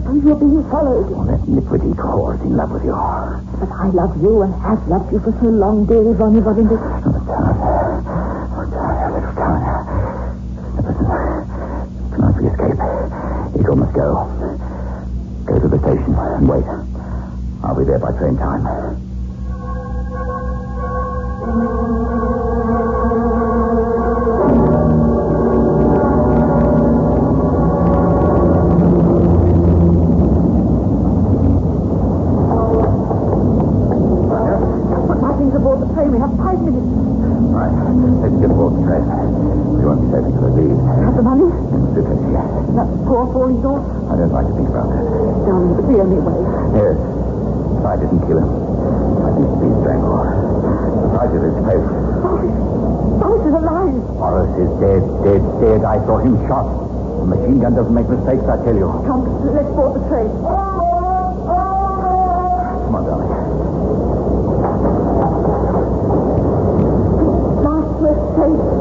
Suppose 0.08 0.24
you're 0.24 0.36
being 0.36 0.70
followed. 0.70 1.12
Oh, 1.12 1.24
that 1.26 1.40
nitwitty 1.44 1.92
whore 1.96 2.34
is 2.34 2.40
in 2.40 2.56
love 2.56 2.70
with 2.70 2.82
you. 2.82 2.96
But 3.60 3.68
I 3.68 3.88
love 3.92 4.16
you 4.22 4.40
and 4.40 4.54
have 4.62 4.88
loved 4.88 5.12
you 5.12 5.20
for 5.20 5.36
so 5.38 5.48
long, 5.52 5.84
dear 5.84 6.00
Ivan 6.00 6.40
Ivan. 6.40 7.07
Aboard 35.58 35.82
the 35.82 35.90
train. 35.90 36.14
We 36.14 36.22
have 36.22 36.30
five 36.38 36.62
minutes. 36.62 36.86
Right. 37.50 37.74
Let's 38.22 38.38
get 38.38 38.46
aboard 38.46 38.78
the 38.78 38.82
train. 38.86 39.02
We 39.74 39.82
won't 39.82 40.06
be 40.06 40.08
safe 40.14 40.22
until 40.30 40.54
they 40.54 40.70
leave. 40.70 40.78
Have 41.02 41.18
the 41.18 41.26
money? 41.26 41.50
Suitcase 41.98 42.22
here. 42.30 42.46
That 42.78 42.86
poor 43.10 43.26
falling 43.34 43.58
door. 43.58 43.82
I 44.06 44.14
don't 44.14 44.30
like 44.30 44.46
to 44.46 44.54
think 44.54 44.70
about 44.70 44.86
that. 44.94 45.02
Darling, 45.02 45.74
but 45.74 45.84
the 45.90 45.98
only 45.98 46.22
way. 46.22 46.38
Yes. 46.78 46.94
If 46.94 47.82
I 47.82 47.94
didn't 47.98 48.22
kill 48.30 48.38
him, 48.38 48.50
I 49.26 49.34
think 49.34 49.50
he'd 49.50 49.66
be 49.66 49.70
strangled. 49.82 50.30
The 50.30 51.10
sight 51.18 51.34
of 51.34 51.42
his 51.42 51.58
face. 51.66 51.90
Boris. 52.22 52.54
Boris 53.18 53.42
is 53.50 53.54
alive. 53.58 53.98
Boris 54.14 54.54
is 54.62 54.70
dead, 54.78 55.02
dead, 55.26 55.42
dead. 55.58 55.80
I 55.82 55.98
saw 56.06 56.22
him 56.22 56.38
shot. 56.46 56.70
The 56.70 57.34
machine 57.34 57.58
gun 57.58 57.74
doesn't 57.74 57.94
make 57.94 58.06
mistakes, 58.06 58.46
I 58.46 58.62
tell 58.62 58.78
you. 58.78 58.86
Come, 59.10 59.26
let's 59.50 59.66
board 59.74 59.98
the 59.98 60.06
train. 60.06 60.30
Come 62.86 62.94
on, 62.94 63.02
darling. 63.10 63.57
Last. 68.38 68.78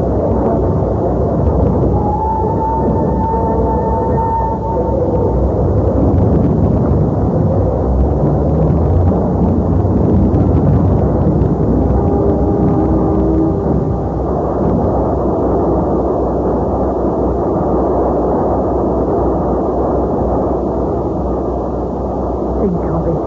Think 22.61 22.77
of 22.93 23.07
it. 23.07 23.21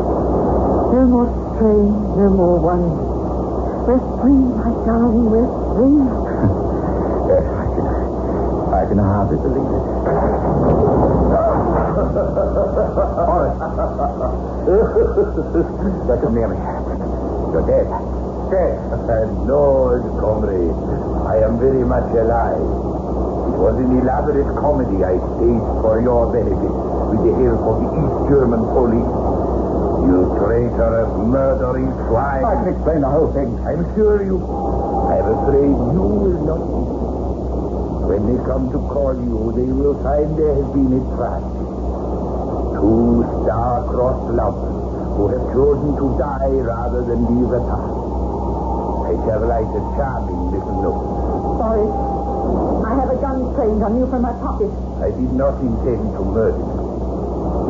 No 0.92 1.06
more 1.06 1.28
strain, 1.56 1.90
no 2.16 2.30
more 2.30 2.58
worry. 2.60 2.90
We're 3.86 3.98
free, 4.22 4.32
my 4.32 4.70
darling, 4.86 5.30
we're 5.30 5.59
Yes, 5.70 7.46
I 7.46 7.64
can, 7.70 7.86
I 8.74 8.82
can 8.90 8.98
hardly 8.98 9.38
believe 9.38 9.70
it. 9.70 9.84
Boris. 13.30 13.54
Don't 16.06 16.20
come 16.20 16.34
near 16.34 16.48
me. 16.48 16.58
You're 17.54 17.66
dead. 17.70 17.86
Dead. 18.50 18.74
no, 19.46 19.94
comrade. 20.18 20.74
I 21.30 21.38
am 21.46 21.58
very 21.62 21.84
much 21.86 22.10
alive. 22.18 22.58
It 22.58 23.58
was 23.62 23.78
an 23.78 23.94
elaborate 23.98 24.50
comedy 24.58 25.04
I 25.04 25.14
staged 25.38 25.70
for 25.86 26.00
your 26.02 26.32
benefit 26.32 26.74
with 27.14 27.22
the 27.22 27.34
help 27.46 27.62
of 27.62 27.76
the 27.78 27.88
East 27.94 28.18
German 28.26 28.66
police. 28.74 29.06
You 30.02 30.34
traitorous, 30.34 31.10
murdering 31.30 31.94
swine. 32.10 32.42
I 32.44 32.54
can 32.58 32.74
explain 32.74 33.00
the 33.02 33.10
whole 33.10 33.30
thing. 33.32 33.54
I'm 33.62 33.86
sure 33.94 34.22
you. 34.24 34.99
I'm 35.10 35.26
afraid 35.26 35.74
you 35.74 36.06
will 36.06 36.38
not. 36.46 36.62
be. 36.70 36.82
When 38.10 38.22
they 38.30 38.38
come 38.46 38.70
to 38.70 38.78
call 38.86 39.18
you, 39.18 39.50
they 39.58 39.66
will 39.66 39.98
find 40.06 40.38
there 40.38 40.54
has 40.54 40.68
been 40.70 40.94
a 40.94 41.02
tragedy. 41.18 41.66
Two 42.78 43.26
star-crossed 43.42 44.30
lovers, 44.34 44.78
who 45.18 45.22
have 45.34 45.44
chosen 45.50 45.98
to 45.98 46.06
die 46.14 46.54
rather 46.62 47.02
than 47.02 47.26
leave 47.26 47.50
a 47.50 47.60
task. 47.66 47.90
I 49.10 49.12
shall 49.26 49.42
write 49.50 49.70
a 49.74 49.82
charming 49.98 50.54
little 50.54 50.78
note. 50.78 51.58
Sorry. 51.58 51.86
I 52.86 52.94
have 52.94 53.10
a 53.10 53.18
gun 53.18 53.50
trained 53.58 53.82
on 53.82 53.98
you 53.98 54.06
from 54.06 54.22
my 54.22 54.32
pocket. 54.38 54.70
I 55.02 55.10
did 55.10 55.34
not 55.34 55.58
intend 55.58 56.06
to 56.14 56.22
murder 56.22 56.54
you. 56.54 56.86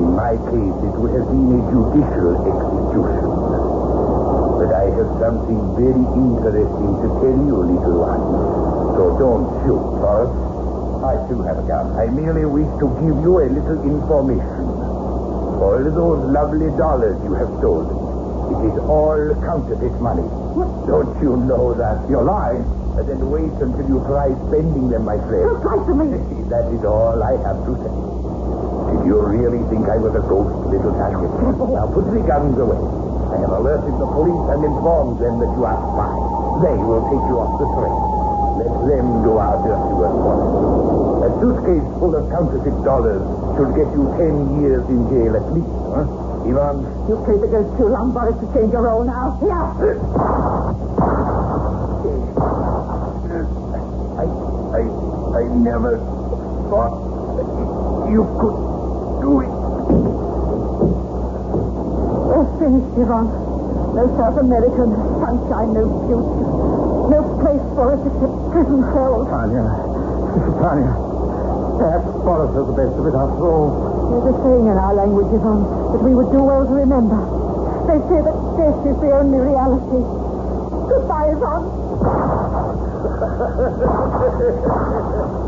In 0.05 0.13
my 0.13 0.37
case, 0.53 0.77
it 0.85 0.95
would 1.01 1.13
have 1.17 1.29
been 1.33 1.57
a 1.57 1.61
judicial 1.73 2.37
execution. 2.45 3.80
But 4.61 4.77
I 4.77 4.93
have 4.93 5.09
something 5.17 5.57
very 5.73 6.05
interesting 6.21 6.93
to 7.01 7.09
tell 7.17 7.39
you, 7.49 7.65
little 7.65 7.97
one. 7.97 8.21
So 8.93 9.17
don't 9.17 9.49
shoot, 9.65 9.81
Forrest. 10.05 10.37
I 11.01 11.17
too 11.33 11.41
have 11.49 11.65
a 11.65 11.65
gun. 11.65 11.97
I 11.97 12.13
merely 12.13 12.45
wish 12.45 12.69
to 12.77 12.93
give 13.01 13.25
you 13.25 13.41
a 13.41 13.49
little 13.49 13.81
information. 13.89 14.69
All 15.65 15.81
those 15.81 16.21
lovely 16.29 16.69
dollars 16.77 17.17
you 17.25 17.33
have 17.41 17.49
stolen, 17.57 17.89
it 18.53 18.61
is 18.69 18.77
all 18.85 19.33
counterfeit 19.49 19.97
money. 19.97 20.29
Don't 20.85 21.17
you 21.25 21.41
know 21.41 21.73
that? 21.73 22.05
You're 22.13 22.29
lying. 22.29 22.61
And 23.01 23.09
then 23.09 23.33
wait 23.33 23.57
until 23.65 23.89
you 23.89 24.05
try 24.05 24.29
spending 24.53 24.93
them, 24.93 25.09
my 25.09 25.17
friend. 25.25 25.57
To 25.57 25.93
me. 25.97 26.21
that 26.53 26.69
is 26.69 26.85
all 26.85 27.17
I 27.17 27.33
have 27.49 27.65
to 27.65 27.73
say. 27.81 27.97
Did 28.93 29.09
you 29.09 29.25
really 29.25 29.65
think 29.73 29.89
I 29.89 29.97
was 29.97 30.13
a 30.13 30.21
ghost, 30.29 30.53
little 30.69 30.93
Tanya? 31.01 31.33
now 31.81 31.89
put 31.89 32.13
the 32.13 32.21
guns 32.29 32.61
away. 32.61 33.00
I 33.31 33.37
have 33.47 33.53
alerted 33.55 33.95
the 33.95 34.09
police 34.11 34.45
and 34.51 34.61
informed 34.67 35.23
them 35.23 35.39
that 35.39 35.51
you 35.55 35.63
are 35.65 35.79
spies. 35.79 36.27
They 36.67 36.77
will 36.83 37.05
take 37.09 37.25
you 37.31 37.37
off 37.39 37.53
the 37.63 37.69
train. 37.79 37.99
Let 38.61 38.73
them 38.91 39.07
do 39.25 39.33
our 39.39 39.57
dirty 39.65 39.93
work 39.97 40.15
for 40.21 40.35
us. 40.37 40.51
A 41.21 41.29
suitcase 41.41 41.89
full 42.03 42.13
of 42.17 42.29
counterfeit 42.29 42.77
dollars 42.85 43.23
should 43.57 43.73
get 43.79 43.89
you 43.95 44.05
ten 44.19 44.61
years 44.61 44.85
in 44.91 45.09
jail 45.09 45.37
at 45.37 45.47
least, 45.55 45.71
huh? 45.95 46.05
Ivan? 46.45 46.83
You 47.09 47.17
played 47.25 47.41
the 47.41 47.49
ghost 47.49 47.71
too 47.79 47.89
long, 47.89 48.13
Boris, 48.13 48.37
to 48.41 48.47
change 48.53 48.73
your 48.73 48.83
role 48.83 49.05
now. 49.05 49.37
Here. 49.39 50.01
I, 54.21 54.25
I, 54.75 54.83
I 55.39 55.43
never 55.55 55.99
thought 56.69 56.97
that 57.37 57.49
you 58.11 58.25
could 58.41 58.59
do 59.23 59.41
it. 59.41 59.60
Finished, 62.61 62.93
Ivan. 62.93 63.25
No 63.97 64.05
South 64.21 64.37
America, 64.37 64.85
no 64.85 65.01
sunshine, 65.17 65.73
no 65.73 65.89
future. 66.05 66.45
No 67.09 67.25
place 67.41 67.65
for 67.73 67.97
us 67.97 68.05
except 68.05 68.37
prison 68.53 68.85
cells. 68.93 69.25
Tanya. 69.33 69.65
Tanya. 70.61 70.93
Perhaps 71.81 72.13
Boris 72.21 72.53
has 72.53 72.69
the 72.69 72.77
best 72.77 72.93
of 73.01 73.09
it 73.09 73.17
after 73.17 73.49
all. 73.49 73.73
There's 74.13 74.37
a 74.37 74.45
saying 74.45 74.69
in 74.69 74.77
our 74.77 74.93
language, 74.93 75.33
Ivan, 75.33 75.65
that 75.89 76.05
we 76.05 76.13
would 76.13 76.29
do 76.37 76.45
well 76.45 76.69
to 76.69 76.75
remember. 76.77 77.17
They 77.89 77.97
say 78.13 78.21
that 78.29 78.37
death 78.61 78.85
is 78.85 79.01
the 79.01 79.09
only 79.17 79.41
reality. 79.41 80.05
Goodbye, 80.85 81.33
Ivan. 81.33 81.65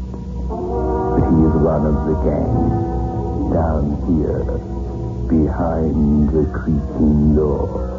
But 0.49 1.23
he 1.25 1.38
is 1.40 1.57
one 1.57 1.87
of 1.87 1.96
the 2.07 2.16
gang. 2.25 2.90
Down 3.51 3.85
here, 4.07 4.44
behind 5.29 6.29
the 6.31 6.44
creaking 6.53 7.35
door. 7.35 7.89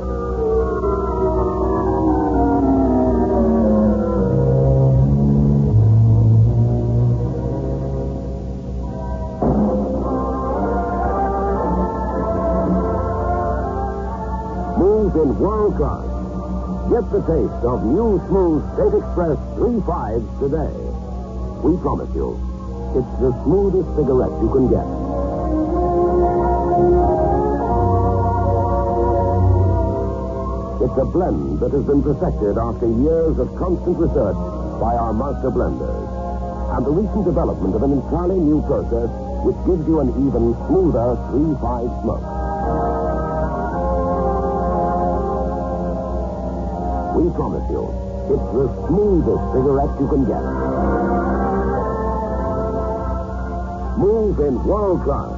Taste 17.32 17.64
of 17.64 17.80
new 17.88 18.20
smooth 18.28 18.60
State 18.76 18.92
Express 18.92 19.40
3.5s 19.56 20.28
today. 20.44 20.76
We 21.64 21.80
promise 21.80 22.12
you, 22.12 22.36
it's 22.92 23.14
the 23.24 23.32
smoothest 23.48 23.88
cigarette 23.96 24.36
you 24.44 24.50
can 24.52 24.68
get. 24.68 24.88
It's 30.84 30.98
a 31.00 31.08
blend 31.08 31.64
that 31.64 31.72
has 31.72 31.86
been 31.88 32.04
perfected 32.04 32.60
after 32.60 32.92
years 33.00 33.40
of 33.40 33.48
constant 33.56 33.96
research 33.96 34.40
by 34.84 34.92
our 35.00 35.16
master 35.16 35.56
blenders. 35.56 36.08
And 36.76 36.84
the 36.84 36.92
recent 36.92 37.24
development 37.24 37.76
of 37.80 37.84
an 37.84 37.96
entirely 37.96 38.44
new 38.44 38.60
process 38.68 39.08
which 39.48 39.56
gives 39.64 39.88
you 39.88 40.04
an 40.04 40.12
even 40.20 40.52
smoother 40.68 41.16
3-5 41.32 42.04
smoke. 42.04 43.01
We 47.14 47.30
promise 47.36 47.70
you, 47.70 47.84
it's 48.32 48.48
the 48.56 48.88
smoothest 48.88 49.44
cigarette 49.52 49.94
you 50.00 50.08
can 50.08 50.24
get. 50.24 50.44
Smooth 53.96 54.40
in 54.40 54.64
world 54.64 55.04
class. 55.04 55.36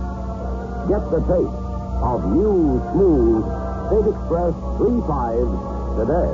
Get 0.88 1.02
the 1.10 1.20
taste 1.26 1.60
of 2.04 2.26
new 2.32 2.80
smooth 2.94 3.44
State 3.88 4.08
Express 4.08 4.54
3.5 4.78 5.98
today. 5.98 6.30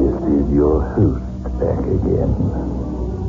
This 0.00 0.16
is 0.32 0.46
your 0.52 0.80
host 0.82 1.22
back 1.60 1.80
again. 1.80 2.65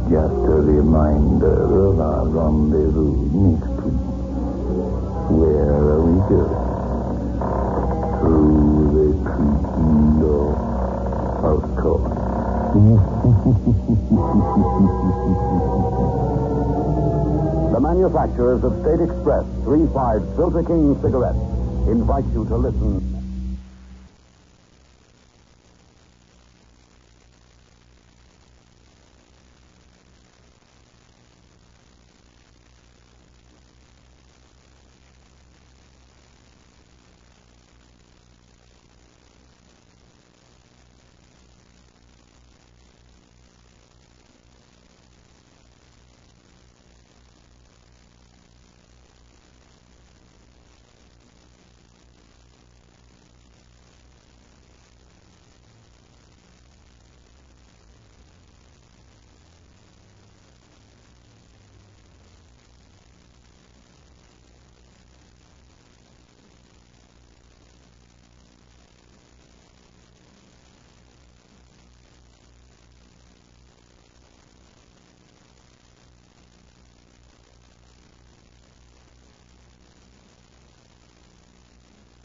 Just 0.09 0.31
a 0.31 0.61
reminder 0.63 1.89
of 1.89 1.99
our 1.99 2.27
rendezvous 2.29 3.27
next 3.27 3.67
week. 3.83 3.99
Where 5.35 5.67
are 5.67 6.01
we 6.01 6.15
going? 6.31 6.63
Through 8.21 8.87
the 8.95 9.07
creaking 9.27 10.19
door. 10.21 10.55
Of 11.43 11.59
course. 11.75 12.15
The 17.73 17.79
manufacturers 17.81 18.63
of 18.63 18.79
State 18.81 19.01
Express 19.01 19.43
3-5 19.65 20.35
Filter 20.37 20.63
King 20.63 20.95
cigarettes 21.01 21.37
invite 21.89 22.25
you 22.33 22.45
to 22.45 22.55
listen 22.55 23.16